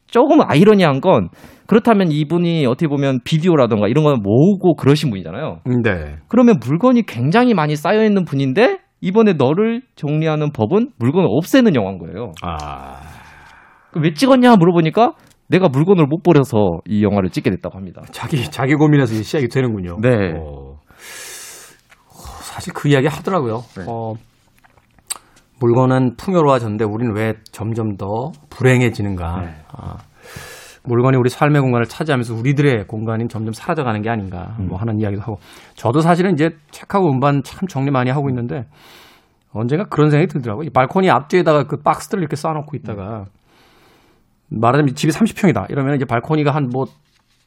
조금 0.08 0.40
아이러니한 0.42 1.00
건 1.00 1.28
그렇다면 1.66 2.10
이분이 2.10 2.66
어떻게 2.66 2.88
보면 2.88 3.20
비디오라던가 3.24 3.88
이런 3.88 4.04
건 4.04 4.22
모으고 4.22 4.74
그러신 4.76 5.10
분이잖아요. 5.10 5.60
음, 5.66 5.82
네. 5.82 6.16
그러면 6.28 6.58
물건이 6.64 7.02
굉장히 7.06 7.54
많이 7.54 7.76
쌓여 7.76 8.02
있는 8.04 8.24
분인데 8.24 8.78
이번에 9.00 9.34
너를 9.34 9.82
정리하는 9.94 10.50
법은 10.52 10.90
물건을 10.98 11.28
없애는 11.30 11.74
영화인 11.74 11.98
거예요. 11.98 12.32
아 12.42 13.00
그왜 13.92 14.14
찍었냐 14.14 14.56
물어보니까 14.56 15.12
내가 15.48 15.68
물건을 15.68 16.06
못 16.06 16.22
버려서 16.22 16.80
이 16.86 17.02
영화를 17.02 17.30
찍게 17.30 17.50
됐다고 17.50 17.76
합니다. 17.76 18.02
자기 18.10 18.42
자기 18.50 18.74
고민에서 18.74 19.14
시작이 19.22 19.48
되는군요. 19.48 19.98
네. 20.00 20.32
어, 20.36 20.76
어, 20.76 20.80
사실 22.42 22.72
그 22.72 22.88
이야기 22.88 23.06
하더라고요. 23.06 23.62
네. 23.76 23.84
어, 23.88 24.14
물건은 25.60 26.16
풍요로워졌는데 26.16 26.84
우리는 26.84 27.14
왜 27.14 27.34
점점 27.50 27.96
더 27.96 28.30
불행해지는가? 28.50 29.40
네. 29.40 29.54
아, 29.72 29.96
물건이 30.84 31.16
우리 31.16 31.28
삶의 31.28 31.60
공간을 31.60 31.86
차지하면서 31.86 32.34
우리들의 32.34 32.86
공간이 32.86 33.28
점점 33.28 33.52
사라져가는 33.52 34.00
게 34.00 34.08
아닌가 34.08 34.56
음. 34.60 34.68
뭐 34.68 34.78
하는 34.78 35.00
이야기도 35.00 35.20
하고 35.20 35.38
저도 35.74 36.00
사실은 36.00 36.32
이제 36.32 36.50
책하고 36.70 37.10
음반 37.10 37.42
참 37.42 37.66
정리 37.68 37.90
많이 37.90 38.10
하고 38.10 38.28
있는데 38.30 38.64
언젠가 39.52 39.84
그런 39.84 40.10
생각이 40.10 40.32
들더라고요. 40.32 40.66
이 40.66 40.70
발코니 40.70 41.10
앞뒤에다가 41.10 41.64
그 41.64 41.78
박스들을 41.78 42.22
이렇게 42.22 42.36
쌓아놓고 42.36 42.76
있다가 42.76 43.24
말하자면 44.50 44.94
집이 44.94 45.12
30평이다 45.12 45.70
이러면 45.70 45.96
이제 45.96 46.04
발코니가 46.04 46.54
한 46.54 46.68
뭐한 46.72 46.88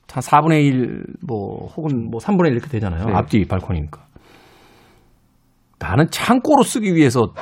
4분의 0.08 0.65
1 0.65 1.04
뭐 1.28 1.67
혹은 1.76 2.10
뭐 2.12 2.19
3분의 2.19 2.47
1 2.47 2.52
이렇게 2.54 2.67
되잖아요. 2.67 3.06
네. 3.06 3.13
앞뒤 3.13 3.45
발코니니까. 3.45 4.02
나는 5.80 6.08
창고로 6.12 6.62
쓰기 6.62 6.93
위해서 6.93 7.34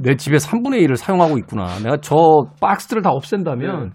내 0.00 0.16
집에 0.16 0.36
3분의 0.36 0.86
1을 0.86 0.96
사용하고 0.96 1.38
있구나. 1.38 1.78
내가 1.82 1.98
저 2.00 2.16
박스들을 2.60 3.02
다 3.02 3.10
없앤다면 3.10 3.92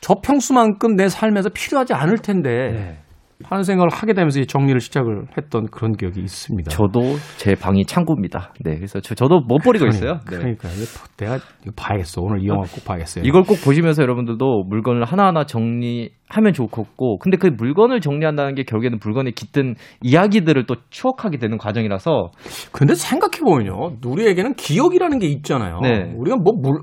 저 0.00 0.14
평수만큼 0.22 0.96
내 0.96 1.08
삶에서 1.08 1.48
필요하지 1.48 1.94
않을 1.94 2.18
텐데 2.18 2.50
네. 2.50 3.03
하는 3.42 3.64
생각을 3.64 3.88
하게 3.90 4.14
되면서 4.14 4.40
이 4.40 4.46
정리를 4.46 4.78
시작을 4.80 5.26
했던 5.36 5.66
그런 5.66 5.92
기억이 5.92 6.20
있습니다. 6.20 6.70
저도 6.70 7.16
제 7.36 7.54
방이 7.54 7.84
창고입니다. 7.84 8.52
네, 8.64 8.76
그래서 8.76 9.00
저, 9.00 9.14
저도 9.14 9.40
못 9.40 9.58
버리고 9.58 9.86
있어요. 9.86 10.20
네. 10.30 10.36
그러니까 10.36 10.68
내가 11.16 11.36
이거 11.62 11.72
봐야겠어. 11.76 12.22
오늘 12.22 12.42
이 12.42 12.46
영화 12.46 12.62
꼭 12.62 12.84
봐야겠어요. 12.84 13.24
이걸 13.26 13.42
꼭 13.42 13.56
보시면서 13.64 14.02
여러분들도 14.02 14.64
물건을 14.68 15.04
하나하나 15.04 15.44
정리하면 15.44 16.52
좋겠고, 16.52 17.18
근데 17.18 17.36
그 17.36 17.48
물건을 17.48 18.00
정리한다는 18.00 18.54
게 18.54 18.62
결국에는 18.62 18.98
물건에 19.02 19.32
깃든 19.32 19.74
이야기들을 20.02 20.66
또 20.66 20.76
추억하게 20.90 21.38
되는 21.38 21.58
과정이라서, 21.58 22.30
근데 22.72 22.94
생각해 22.94 23.40
보면요, 23.40 23.96
우리에게는 24.06 24.54
기억이라는 24.54 25.18
게 25.18 25.26
있잖아요. 25.26 25.80
네. 25.82 26.12
우리가 26.16 26.36
뭐 26.36 26.54
물, 26.54 26.82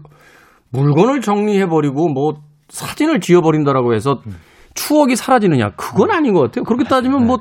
물건을 0.72 1.22
정리해 1.22 1.68
버리고 1.68 2.10
뭐 2.10 2.34
사진을 2.70 3.20
지워 3.20 3.42
버린다라고 3.42 3.94
해서 3.94 4.22
음. 4.28 4.36
추억이 4.76 5.16
사라지느냐? 5.16 5.72
그건 5.76 6.12
아닌 6.12 6.34
것 6.34 6.42
같아요. 6.42 6.64
그렇게 6.64 6.84
따지면 6.86 7.26
뭐 7.26 7.38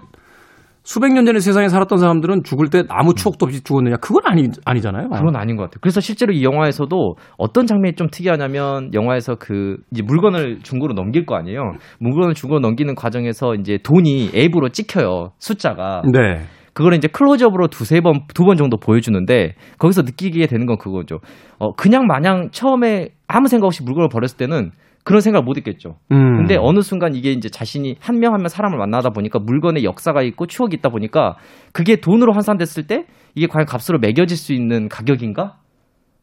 수백 0.82 1.12
년 1.12 1.26
전에 1.26 1.40
세상에 1.40 1.68
살았던 1.68 1.98
사람들은 1.98 2.42
죽을 2.42 2.68
때 2.70 2.82
아무 2.88 3.14
추억도 3.14 3.44
없이 3.46 3.62
죽었느냐? 3.62 3.96
그건 3.96 4.22
아니 4.24 4.48
아니잖아요. 4.64 5.10
그건 5.10 5.36
아닌 5.36 5.56
것 5.56 5.64
같아요. 5.64 5.78
그래서 5.82 6.00
실제로 6.00 6.32
이 6.32 6.42
영화에서도 6.42 7.14
어떤 7.36 7.66
장면이 7.66 7.96
좀 7.96 8.08
특이하냐면, 8.10 8.92
영화에서 8.94 9.36
그, 9.38 9.76
이제 9.92 10.02
물건을 10.02 10.60
중고로 10.62 10.94
넘길 10.94 11.26
거 11.26 11.36
아니에요? 11.36 11.72
물건을 11.98 12.34
중고로 12.34 12.60
넘기는 12.60 12.92
과정에서 12.94 13.54
이제 13.56 13.78
돈이 13.82 14.30
앱으로 14.34 14.70
찍혀요. 14.70 15.32
숫자가. 15.38 16.02
네. 16.12 16.44
그거를 16.72 16.96
이제 16.96 17.08
클로즈업으로 17.08 17.68
두세 17.68 18.00
번, 18.00 18.22
두 18.34 18.44
번 18.44 18.56
정도 18.56 18.78
보여주는데, 18.78 19.54
거기서 19.78 20.02
느끼게 20.02 20.46
되는 20.46 20.64
건 20.66 20.78
그거죠. 20.78 21.18
어, 21.58 21.72
그냥 21.72 22.06
마냥 22.06 22.48
처음에 22.52 23.10
아무 23.28 23.48
생각 23.48 23.66
없이 23.66 23.82
물건을 23.84 24.08
버렸을 24.10 24.38
때는 24.38 24.70
그런 25.04 25.20
생각을 25.20 25.44
못 25.44 25.56
했겠죠. 25.56 25.96
음. 26.12 26.36
근데 26.38 26.56
어느 26.58 26.80
순간 26.82 27.14
이게 27.14 27.32
이제 27.32 27.48
자신이 27.48 27.96
한 28.00 28.16
명 28.18 28.32
한 28.34 28.40
명 28.42 28.48
사람을 28.48 28.78
만나다 28.78 29.10
보니까 29.10 29.38
물건에 29.38 29.82
역사가 29.82 30.22
있고 30.22 30.46
추억이 30.46 30.74
있다 30.76 30.88
보니까 30.90 31.36
그게 31.72 31.96
돈으로 31.96 32.32
환산됐을 32.32 32.86
때 32.86 33.06
이게 33.34 33.46
과연 33.46 33.66
값으로 33.66 33.98
매겨질 33.98 34.36
수 34.36 34.52
있는 34.52 34.88
가격인가? 34.88 35.56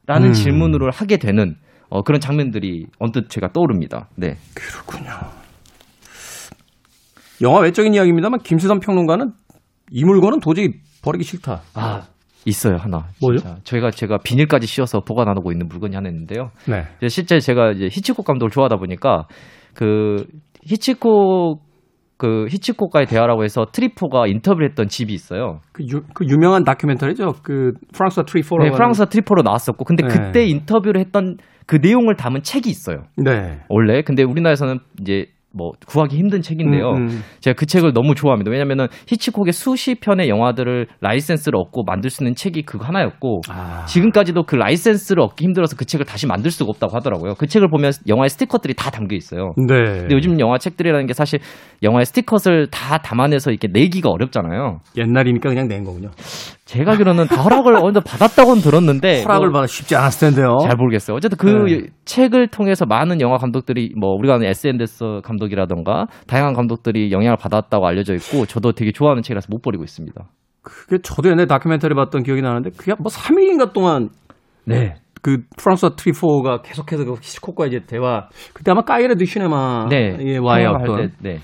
라는 0.05 0.29
음. 0.29 0.33
질문을 0.33 0.89
하게 0.91 1.17
되는 1.17 1.55
어, 1.89 2.01
그런 2.03 2.19
장면들이 2.21 2.87
언뜻 2.99 3.29
제가 3.29 3.51
떠오릅니다. 3.51 4.09
네. 4.15 4.35
그렇군요. 4.53 5.11
영화 7.41 7.59
외적인 7.61 7.93
이야기입니다만 7.93 8.39
김수선 8.39 8.79
평론가는 8.79 9.31
이 9.91 10.03
물건은 10.03 10.39
도저히 10.39 10.69
버리기 11.03 11.23
싫다. 11.23 11.61
아, 11.75 12.03
있어요, 12.47 12.77
하나. 12.77 13.03
뭐죠? 13.21 13.39
진짜. 13.39 13.57
저희가 13.63 13.91
제가 13.91 14.17
비닐까지 14.23 14.65
씌워서 14.67 15.01
보관하고 15.01 15.51
있는 15.51 15.67
물건이 15.67 15.95
하나 15.95 16.10
있는데요. 16.10 16.51
네. 16.67 16.83
실제 17.10 17.39
제가 17.39 17.71
이제 17.71 17.86
히치콕 17.91 18.25
감독을 18.25 18.49
좋아하다 18.51 18.77
보니까 18.77 19.27
그 19.73 20.25
히치콕 20.63 21.62
그 22.17 22.47
히치콕과의 22.49 23.05
대화라고 23.05 23.43
해서 23.43 23.67
트뤼포가 23.71 24.25
인터뷰를 24.25 24.69
했던 24.69 24.88
집이 24.88 25.13
있어요. 25.13 25.60
그, 25.71 25.83
유, 25.83 26.01
그 26.15 26.25
유명한 26.25 26.63
다큐멘터리죠. 26.63 27.33
그 27.43 27.73
프랑수아 27.93 28.25
트뤼포라고. 28.25 28.63
네, 28.63 28.69
하는- 28.71 28.75
프랑스 28.75 29.05
트뤼포로 29.08 29.43
나왔었고 29.43 29.86
근데 29.86 30.07
네. 30.07 30.10
그때 30.13 30.45
인터뷰를 30.47 30.99
했던 30.99 31.38
그 31.67 31.75
내용을 31.75 32.15
담은 32.15 32.41
책이 32.41 32.69
있어요. 32.69 33.03
네. 33.17 33.60
원래 33.69 34.01
근데 34.01 34.23
우리나라에서는 34.23 34.79
이제 35.01 35.27
뭐 35.58 35.72
구하기 35.88 36.15
힘든 36.17 36.41
책인데요. 36.41 36.91
음, 36.91 37.10
음. 37.10 37.24
제가 37.39 37.56
그 37.56 37.65
책을 37.65 37.93
너무 37.93 38.15
좋아합니다. 38.15 38.52
왜냐면은 38.52 38.88
히치콕의 39.08 39.52
수십 39.52 40.00
편의 40.00 40.30
영화들을 40.30 40.88
라이센스를 41.02 41.58
얻고 41.58 41.84
만들 41.84 42.10
수 42.10 42.24
있는 42.24 42.36
책이 42.36 42.63
그거 42.63 42.86
하나였고 42.86 43.41
아. 43.50 43.86
지금까지도 43.86 44.43
그 44.43 44.56
라이센스를 44.56 45.22
얻기 45.24 45.43
힘들어서 45.43 45.76
그 45.76 45.86
책을 45.86 46.06
다시 46.06 46.28
만들 46.28 46.52
수가 46.52 46.70
없다고 46.70 46.96
하더라고요. 46.96 47.34
그 47.36 47.48
책을 47.48 47.70
보면 47.70 47.91
영화의 48.08 48.30
스틸컷들이 48.30 48.73
다 48.76 48.91
담겨 48.91 49.15
있어요. 49.15 49.54
네. 49.58 49.84
근데 49.84 50.15
요즘 50.15 50.39
영화 50.39 50.58
책들이라는 50.58 51.08
게 51.08 51.13
사실 51.13 51.39
영화의 51.84 52.06
스티커를 52.06 52.67
다 52.67 52.98
담아내서 53.00 53.52
이렇게 53.52 53.67
내기가 53.72 54.10
어렵잖아요. 54.10 54.80
옛날이니까 54.98 55.50
그냥 55.50 55.67
낸 55.67 55.84
거군요. 55.84 56.10
제가 56.65 56.91
알기로는 56.91 57.28
다 57.28 57.41
허락을 57.41 57.76
어느 57.82 58.00
받았다고는 58.00 58.62
들었는데 58.62 59.24
허락을 59.24 59.50
뭐 59.50 59.62
받아 59.62 59.67
쉽지 59.67 59.96
않았을 59.96 60.30
텐데요. 60.30 60.58
잘 60.62 60.76
모르겠어요. 60.76 61.15
어쨌든 61.15 61.38
그 61.38 61.48
네. 61.48 61.88
책을 62.06 62.48
통해서 62.50 62.86
많은 62.86 63.22
영화 63.22 63.38
감독들이 63.38 63.93
뭐 63.98 64.12
우리가 64.12 64.36
아는 64.36 64.48
S. 64.48 64.67
앤더스 64.67 65.22
감독 65.24 65.46
이라던가 65.51 66.07
다양한 66.27 66.53
감독들이 66.53 67.11
영향을 67.11 67.38
받았다고 67.38 67.86
알려져 67.88 68.13
있고 68.15 68.45
저도 68.45 68.74
되게 68.74 68.91
좋아하는 68.91 69.22
책이라서 69.22 69.47
못 69.49 69.61
버리고 69.61 69.84
있습니다. 69.84 70.24
그게 70.61 70.97
저도 71.01 71.30
옛날에 71.30 71.45
다큐멘터리 71.45 71.95
봤던 71.95 72.24
기억이 72.24 72.41
나는데 72.41 72.72
그게 72.72 72.93
뭐 72.99 73.09
3일인가 73.09 73.74
동안 73.74 74.09
네. 74.65 74.95
그 75.22 75.43
프랑스와 75.57 75.93
트리포가 75.95 76.61
계속해서 76.61 77.05
그 77.05 77.13
히치콕과 77.13 77.67
이제 77.67 77.82
대화 77.88 78.28
그때 78.53 78.72
아마 78.72 78.82
까이레드 78.82 79.24
시네마 79.26 79.88
네. 79.89 80.17
예, 80.19 80.38
와의 80.38 80.67
어떤 80.67 81.07
때, 81.07 81.13
네. 81.22 81.39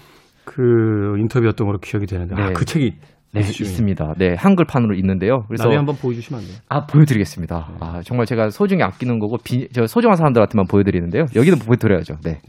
그 0.45 1.17
인터뷰였던 1.19 1.65
걸로 1.65 1.80
기억이 1.80 2.05
되는데 2.05 2.36
아, 2.36 2.47
네. 2.47 2.53
그 2.53 2.65
책이 2.65 2.93
네, 3.34 3.39
있습니다. 3.39 4.13
네, 4.19 4.36
한글판으로 4.38 4.93
있는데요. 4.95 5.43
그래서 5.47 5.63
나중에 5.63 5.78
한번 5.78 5.95
보여주시면 5.95 6.41
안 6.41 6.47
돼요? 6.47 6.57
아 6.69 6.86
보여드리겠습니다. 6.86 7.71
아 7.80 8.01
정말 8.05 8.28
제가 8.28 8.49
소중히 8.49 8.84
아끼는 8.84 9.17
거고 9.17 9.38
비, 9.43 9.67
저 9.69 9.88
소중한 9.88 10.17
사람들한테만 10.17 10.67
보여드리는데요. 10.67 11.25
여기는 11.36 11.57
보여드려야죠. 11.57 12.17
네. 12.23 12.41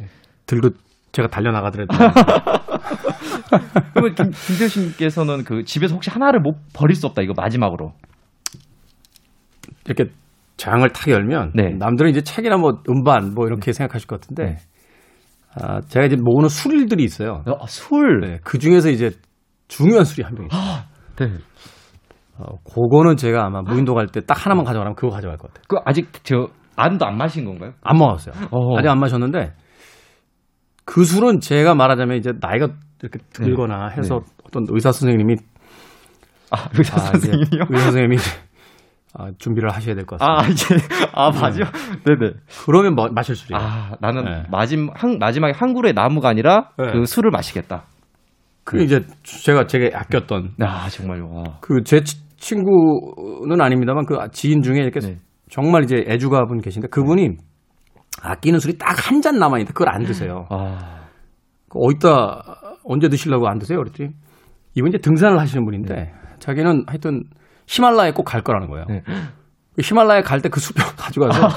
들고 0.47 0.71
제가 1.15 1.29
달려나가더라도 1.29 1.95
그러면 3.95 4.15
김, 4.15 4.31
김태우님께서는 4.31 5.45
그 5.45 5.65
집에서 5.65 5.95
혹시 5.95 6.11
하나를 6.11 6.41
못 6.41 6.57
버릴 6.75 6.95
수 6.97 7.07
없다 7.07 7.23
이거 7.23 7.33
마지막으로. 7.37 7.93
이렇게 9.87 10.11
장을 10.57 10.89
탁 10.91 11.09
열면 11.09 11.53
네. 11.55 11.71
남들은 11.79 12.11
이제 12.11 12.21
책이나 12.23 12.57
뭐 12.57 12.83
음반 12.89 13.33
뭐 13.35 13.47
이렇게 13.47 13.73
생각하실 13.73 14.07
것 14.09 14.21
같은데 14.21 14.45
네. 14.45 14.57
아, 15.57 15.81
제가 15.83 16.07
이제 16.07 16.17
모으는 16.21 16.49
술들이 16.49 17.05
있어요. 17.05 17.43
아, 17.47 17.67
술. 17.69 18.21
네, 18.21 18.39
그 18.43 18.59
중에서 18.59 18.91
이제 18.91 19.11
중요한 19.69 20.05
술이 20.05 20.25
한 20.25 20.35
병 20.35 20.47
있어요. 20.47 20.63
네. 21.17 21.39
어, 22.39 22.57
그거는 22.65 23.17
제가 23.17 23.45
아마 23.47 23.63
무인도 23.63 23.95
갈 23.95 24.09
때 24.09 24.21
딱 24.21 24.45
하나만 24.45 24.65
가져가라면 24.65 24.97
그거 24.97 25.11
가져갈 25.11 25.39
것 25.39 25.49
같아요. 25.55 25.65
그 25.69 25.77
아직 25.85 26.09
저 26.25 26.49
안도 26.77 27.07
안 27.07 27.17
마신 27.17 27.45
건가요? 27.45 27.73
안 27.83 27.97
먹었어요. 27.99 28.35
어. 28.51 28.77
아직 28.79 28.89
안 28.89 28.99
마셨는데 28.99 29.53
그 30.85 31.05
술은 31.05 31.41
제가 31.41 31.75
말하자면 31.75 32.17
이제 32.19 32.33
나이가 32.41 32.69
이렇게 33.03 33.19
들거나 33.33 33.89
해서 33.89 34.21
어떤 34.47 34.65
의사 34.69 34.93
선생님이 34.93 35.37
아, 36.51 36.69
의사 36.79 36.97
아, 36.97 36.99
선생님이요? 37.01 37.67
의사 37.71 37.85
선생님이 37.85 38.17
아, 39.17 39.31
준비를 39.39 39.71
하셔야 39.71 39.95
될 39.95 40.05
것 40.07 40.19
같습니다. 40.19 40.43
아, 40.43 40.49
이제 40.51 40.75
아, 41.15 41.31
맞아. 41.31 41.65
네, 42.05 42.15
네. 42.21 42.33
그러면 42.67 42.95
뭐, 42.95 43.09
마실 43.13 43.37
술이에요. 43.37 43.63
아, 43.65 43.93
나는 44.01 44.25
네. 44.25 44.43
마지막 44.51 45.01
한, 45.03 45.19
마지막에 45.19 45.53
한 45.57 45.73
그루의 45.73 45.95
나무가 45.95 46.29
아니라 46.29 46.71
네. 46.79 46.93
그 46.93 47.05
술을 47.07 47.31
마시겠다. 47.31 47.85
그 48.65 48.83
이제 48.83 49.03
제가 49.23 49.67
제가 49.67 49.99
아꼈던 49.99 50.55
아, 50.61 50.89
정말요. 50.89 51.31
와. 51.33 51.45
그제 51.61 52.03
친구는 52.39 53.61
아닙니다만 53.61 54.05
그 54.07 54.17
지인 54.33 54.63
중에 54.63 54.79
이렇게 54.79 55.01
네. 55.01 55.19
정말 55.51 55.85
이제 55.85 56.05
애주가 56.09 56.47
분 56.47 56.61
계신데 56.61 56.89
그분이 56.89 57.37
아끼는 58.25 58.59
술이 58.59 58.79
딱 58.79 58.97
한 59.11 59.21
잔 59.23 59.39
남아 59.39 59.59
있는데 59.59 59.73
그걸 59.73 59.89
안 59.91 60.05
드세요. 60.05 60.47
아. 60.51 61.03
그 61.69 61.79
어디다 61.81 62.43
언제 62.85 63.09
드시려고 63.09 63.49
안 63.49 63.59
드세요? 63.59 63.79
그랬더니 63.79 64.11
이분 64.75 64.89
이제 64.89 64.99
등산을 64.99 65.39
하시는 65.39 65.65
분인데 65.65 66.13
자기는 66.41 66.85
하여튼 66.87 67.23
히말라야에 67.67 68.13
꼭갈 68.13 68.43
거라는 68.43 68.69
거예요. 68.69 68.87
네. 68.89 69.03
그 69.75 69.83
히말라야 69.83 70.23
갈 70.23 70.41
때그 70.41 70.61
술병 70.61 70.85
가져가서 70.97 71.49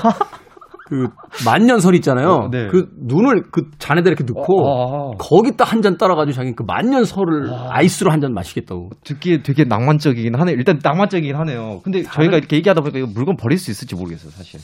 그 0.90 1.08
만년설 1.46 1.96
있잖아요. 1.96 2.30
어, 2.30 2.50
네. 2.50 2.68
그 2.68 2.88
눈을 2.98 3.44
그 3.52 3.70
잔에다 3.78 4.08
이렇게 4.10 4.24
넣고 4.24 5.14
아. 5.14 5.18
거기다 5.20 5.66
한 5.66 5.82
잔 5.82 5.98
따라가지고 5.98 6.34
자기 6.34 6.54
그 6.56 6.64
만년설을 6.66 7.52
아 7.72 7.82
이스로 7.82 8.12
한 8.12 8.22
잔 8.22 8.34
마시겠다고. 8.34 8.92
듣기에 9.04 9.42
되게 9.44 9.66
낭만적이긴 9.66 10.36
하네요. 10.40 10.56
일단 10.56 10.80
낭만적이긴 10.82 11.36
하네요. 11.36 11.82
근데 11.84 12.04
저희가 12.04 12.38
이렇게 12.38 12.56
얘기하다 12.56 12.82
보니까 12.82 13.00
이거 13.00 13.08
물건 13.14 13.36
버릴 13.36 13.58
수 13.58 13.70
있을지 13.72 13.96
모르겠어요, 13.96 14.32
사실. 14.32 14.60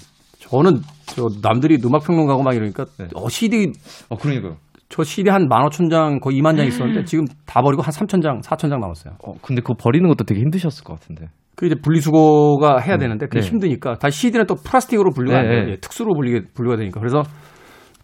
저는 0.53 0.81
저 1.07 1.27
남들이 1.41 1.79
음악 1.83 2.03
평론 2.03 2.27
가고 2.27 2.43
막 2.43 2.53
이러니까 2.55 2.85
네. 2.99 3.07
어, 3.15 3.27
CD 3.27 3.71
어, 4.09 4.15
그러니까요. 4.17 4.57
저 4.89 5.03
CD 5.03 5.31
한 5.31 5.47
15,000장 5.49 6.21
거의 6.21 6.39
2만 6.39 6.55
장 6.55 6.67
있었는데 6.67 7.05
지금 7.05 7.25
다 7.47 7.61
버리고 7.63 7.81
한 7.81 7.91
3,000장, 7.91 8.43
4,000장 8.43 8.79
남았어요. 8.79 9.15
어, 9.25 9.33
근데 9.41 9.61
그거 9.61 9.73
버리는 9.73 10.07
것도 10.07 10.23
되게 10.25 10.41
힘드셨을 10.41 10.83
것 10.83 10.99
같은데. 10.99 11.29
그 11.55 11.65
이제 11.65 11.75
분리수거가 11.75 12.79
해야 12.79 12.97
되는데 12.97 13.25
그게 13.25 13.41
네. 13.41 13.47
힘드니까 13.47 13.95
다시 13.95 14.19
CD는 14.21 14.45
또 14.45 14.55
플라스틱으로 14.55 15.11
분류가 15.11 15.37
안 15.39 15.43
네, 15.45 15.49
돼요. 15.49 15.65
네. 15.65 15.71
예, 15.71 15.75
특수로 15.77 16.13
분리, 16.13 16.43
분류가 16.53 16.77
되니까 16.77 16.99
그래서 16.99 17.23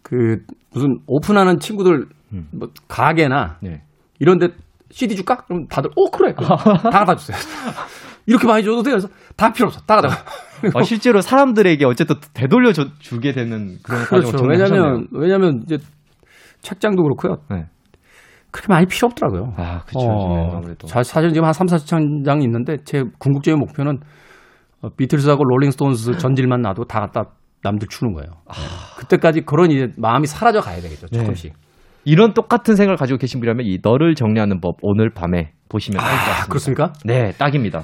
그 0.02 0.38
무슨 0.72 0.98
오픈하는 1.06 1.60
친구들 1.60 2.06
음. 2.32 2.48
뭐 2.52 2.68
가게나 2.88 3.58
네. 3.62 3.82
이런 4.18 4.38
데 4.38 4.48
CD 4.90 5.14
줄까? 5.14 5.36
그럼 5.46 5.66
다들 5.68 5.90
오 5.94 6.10
그래 6.10 6.32
그래. 6.32 6.46
다 6.90 6.90
갖다 6.90 7.14
주세요. 7.14 7.36
이렇게 8.26 8.46
많이 8.46 8.62
줘도 8.64 8.82
돼요. 8.82 8.96
그래서 8.96 9.08
다 9.36 9.52
필요 9.52 9.66
없어. 9.68 9.80
다 9.82 9.96
갖다. 9.96 10.08
가. 10.08 10.78
어, 10.78 10.82
실제로 10.82 11.20
사람들에게 11.20 11.84
어쨌든 11.86 12.16
되돌려 12.34 12.72
줘- 12.72 12.88
주게 12.98 13.32
되는 13.32 13.78
그런 13.82 14.04
그렇죠. 14.04 14.36
왜냐면. 14.46 15.06
왜냐면 15.12 15.62
이제 15.64 15.78
책장도 16.60 17.02
그렇고요. 17.02 17.36
네. 17.50 17.66
그렇게 18.50 18.72
많이 18.72 18.86
필요 18.86 19.06
없더라고요. 19.06 19.52
아, 19.56 19.80
그렇죠. 19.86 20.08
아무래도. 20.56 20.86
자, 20.86 21.02
사실 21.02 21.30
지금 21.32 21.44
한 21.46 21.52
3, 21.52 21.66
4천 21.66 22.24
장 22.24 22.42
있는데 22.42 22.76
제 22.84 23.02
궁극적인 23.18 23.58
목표는 23.58 23.98
어, 24.82 24.88
비틀즈하고 24.96 25.42
롤링스톤스 25.44 26.18
전질만 26.18 26.60
놔도 26.62 26.84
다 26.84 27.00
갖다 27.00 27.24
남들 27.62 27.88
주는 27.88 28.12
거예요. 28.12 28.30
네. 28.48 28.54
그때까지 28.98 29.42
그런 29.42 29.70
이제 29.70 29.88
마음이 29.96 30.26
사라져 30.26 30.60
가야 30.60 30.80
되겠죠. 30.80 31.06
네. 31.12 31.18
조금씩. 31.20 31.52
이런 32.04 32.32
똑같은 32.32 32.76
생각을 32.76 32.96
가지고 32.96 33.18
계신 33.18 33.40
분이라면 33.40 33.66
이 33.66 33.78
너를 33.82 34.14
정리하는 34.14 34.60
법 34.60 34.76
오늘 34.82 35.10
밤에 35.10 35.52
보시면 35.68 36.00
아, 36.00 36.04
같습니다. 36.04 36.46
그렇습니까? 36.46 36.92
네, 37.04 37.32
딱입니다. 37.32 37.82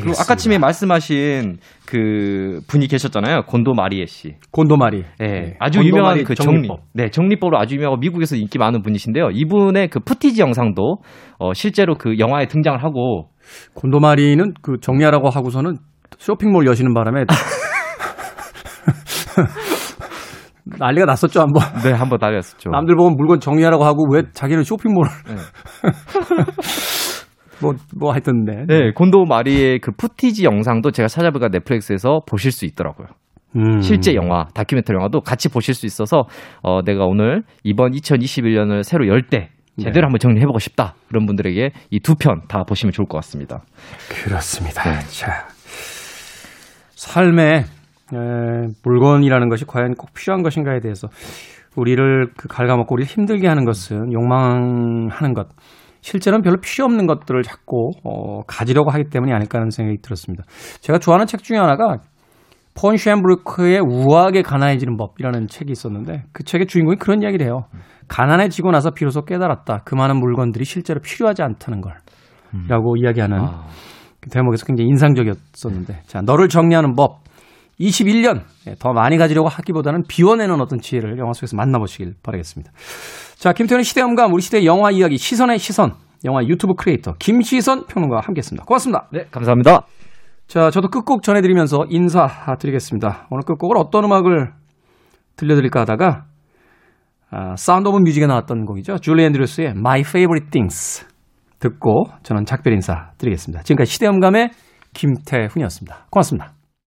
그리고 0.00 0.12
아까 0.18 0.34
처음에 0.34 0.58
말씀하신 0.58 1.58
그 1.86 2.60
분이 2.68 2.86
계셨잖아요. 2.88 3.42
곤도 3.46 3.74
마리에 3.74 4.06
씨. 4.06 4.34
곤도 4.50 4.76
마리에. 4.76 5.04
네, 5.18 5.26
네. 5.26 5.56
아주 5.58 5.80
유명한 5.80 6.22
그 6.24 6.34
정리, 6.34 6.68
정리법. 6.68 6.80
네, 6.94 7.10
정리법으로 7.10 7.58
아주 7.58 7.74
유명하고 7.74 7.98
미국에서 7.98 8.36
인기 8.36 8.58
많은 8.58 8.82
분이신데요. 8.82 9.30
이분의 9.32 9.88
그 9.88 10.00
footage 10.00 10.40
영상도 10.40 10.98
어, 11.38 11.52
실제로 11.54 11.96
그 11.96 12.18
영화에 12.18 12.46
등장을 12.46 12.82
하고 12.82 13.30
곤도 13.74 14.00
마리에는 14.00 14.54
그 14.62 14.76
정리하라고 14.80 15.28
하고서는 15.30 15.76
쇼핑몰 16.18 16.66
여시는 16.66 16.94
바람에 16.94 17.24
난리가 20.78 21.06
났었죠 21.06 21.40
한번. 21.40 21.62
네, 21.82 21.92
한번 21.92 22.18
난리였었죠. 22.20 22.70
남들 22.70 22.96
보면 22.96 23.16
물건 23.16 23.40
정리하라고 23.40 23.84
하고 23.84 24.06
왜 24.12 24.22
자기는 24.32 24.62
쇼핑몰을 24.64 25.10
네. 25.26 25.34
뭐, 27.62 27.74
뭐 27.98 28.12
하여튼 28.12 28.44
네. 28.44 28.64
네, 28.66 28.92
곤도 28.92 29.24
마리에의 29.24 29.78
그 29.78 29.92
footage 29.92 30.44
영상도 30.44 30.90
제가 30.90 31.08
찾아보니까 31.08 31.48
넷플릭스에서 31.48 32.20
보실 32.28 32.52
수 32.52 32.64
있더라고요. 32.66 33.06
음. 33.56 33.80
실제 33.80 34.14
영화, 34.14 34.46
다큐멘터리 34.54 34.96
영화도 34.96 35.20
같이 35.20 35.48
보실 35.48 35.74
수 35.74 35.86
있어서 35.86 36.24
어, 36.62 36.82
내가 36.82 37.04
오늘 37.06 37.42
이번 37.64 37.92
2021년을 37.92 38.82
새로 38.82 39.06
열 39.06 39.22
때 39.28 39.48
제대로 39.78 39.94
네. 39.94 40.06
한번 40.06 40.18
정리해보고 40.18 40.58
싶다. 40.58 40.94
그런 41.08 41.24
분들에게 41.26 41.70
이 41.90 42.00
두 42.00 42.14
편 42.14 42.42
다 42.48 42.62
보시면 42.64 42.92
좋을 42.92 43.06
것 43.06 43.16
같습니다. 43.18 43.62
그렇습니다. 44.24 44.82
자, 45.00 45.46
삶에 46.94 47.64
에, 48.14 48.68
물건이라는 48.84 49.48
것이 49.48 49.64
과연 49.64 49.94
꼭 49.94 50.12
필요한 50.14 50.42
것인가에 50.42 50.80
대해서 50.80 51.08
우리를 51.76 52.26
그 52.36 52.48
갉아먹고 52.48 52.94
우리를 52.94 53.08
힘들게 53.10 53.48
하는 53.48 53.64
것은 53.64 54.12
욕망하는 54.12 55.32
것. 55.34 55.48
실제로는 56.02 56.42
별로 56.42 56.60
필요 56.60 56.84
없는 56.84 57.06
것들을 57.06 57.42
자꾸 57.42 57.90
어, 58.04 58.42
가지려고 58.46 58.90
하기 58.90 59.04
때문이 59.10 59.32
아닐까 59.32 59.58
하는 59.58 59.70
생각이 59.70 60.02
들었습니다. 60.02 60.44
제가 60.80 60.98
좋아하는 60.98 61.26
책 61.26 61.42
중에 61.42 61.56
하나가 61.56 61.98
폰 62.74 62.96
쉔브루크의 62.96 63.80
우아하게 63.80 64.42
가난해지는 64.42 64.96
법이라는 64.96 65.48
책이 65.48 65.72
있었는데 65.72 66.24
그 66.32 66.44
책의 66.44 66.66
주인공이 66.66 66.96
그런 66.96 67.22
이야기를 67.22 67.46
해요. 67.46 67.64
가난해지고 68.08 68.70
나서 68.70 68.90
비로소 68.90 69.24
깨달았다. 69.24 69.82
그 69.84 69.94
많은 69.94 70.18
물건들이 70.18 70.64
실제로 70.64 71.00
필요하지 71.00 71.42
않다는 71.42 71.80
걸. 71.80 71.94
라고 72.68 72.96
이야기하는 72.96 73.38
아. 73.40 73.66
그 74.20 74.30
대목에서 74.30 74.66
굉장히 74.66 74.88
인상적이었었는데 74.90 76.02
자 76.06 76.20
너를 76.20 76.48
정리하는 76.48 76.94
법 76.94 77.22
21년 77.80 78.42
예, 78.68 78.74
더 78.78 78.92
많이 78.92 79.16
가지려고 79.16 79.48
하기보다는 79.48 80.04
비워내는 80.06 80.60
어떤 80.60 80.78
지혜를 80.78 81.18
영화 81.18 81.32
속에서 81.32 81.56
만나보시길 81.56 82.14
바라겠습니다. 82.22 82.70
자 83.42 83.52
김태훈의 83.52 83.82
시대음감 83.82 84.32
우리 84.32 84.40
시대 84.40 84.64
영화 84.64 84.92
이야기 84.92 85.18
시선의 85.18 85.58
시선 85.58 85.94
영화 86.24 86.44
유튜브 86.44 86.74
크리에이터 86.74 87.14
김시선 87.18 87.86
평론가와 87.88 88.20
함께 88.24 88.38
했습니다. 88.38 88.64
고맙습니다. 88.64 89.08
네, 89.10 89.24
감사합니다. 89.32 89.80
자 90.46 90.70
저도 90.70 90.86
끝곡 90.86 91.24
전해드리면서 91.24 91.86
인사드리겠습니다. 91.90 93.26
오늘 93.32 93.42
끝곡을 93.42 93.76
어떤 93.78 94.04
음악을 94.04 94.52
들려드릴까 95.34 95.80
하다가 95.80 96.26
아, 97.32 97.56
사운드 97.56 97.88
오브 97.88 97.98
뮤직에 97.98 98.28
나왔던 98.28 98.64
곡이죠. 98.64 98.98
줄리 98.98 99.24
앤드루스의 99.24 99.70
My 99.70 100.02
Favorite 100.02 100.50
Things 100.52 101.04
듣고 101.58 102.04
저는 102.22 102.44
작별 102.44 102.74
인사 102.74 103.10
드리겠습니다. 103.18 103.64
지금까지 103.64 103.90
시대음감의 103.90 104.50
김태훈이었습니다. 104.94 106.06
고맙습니다. 106.10 106.52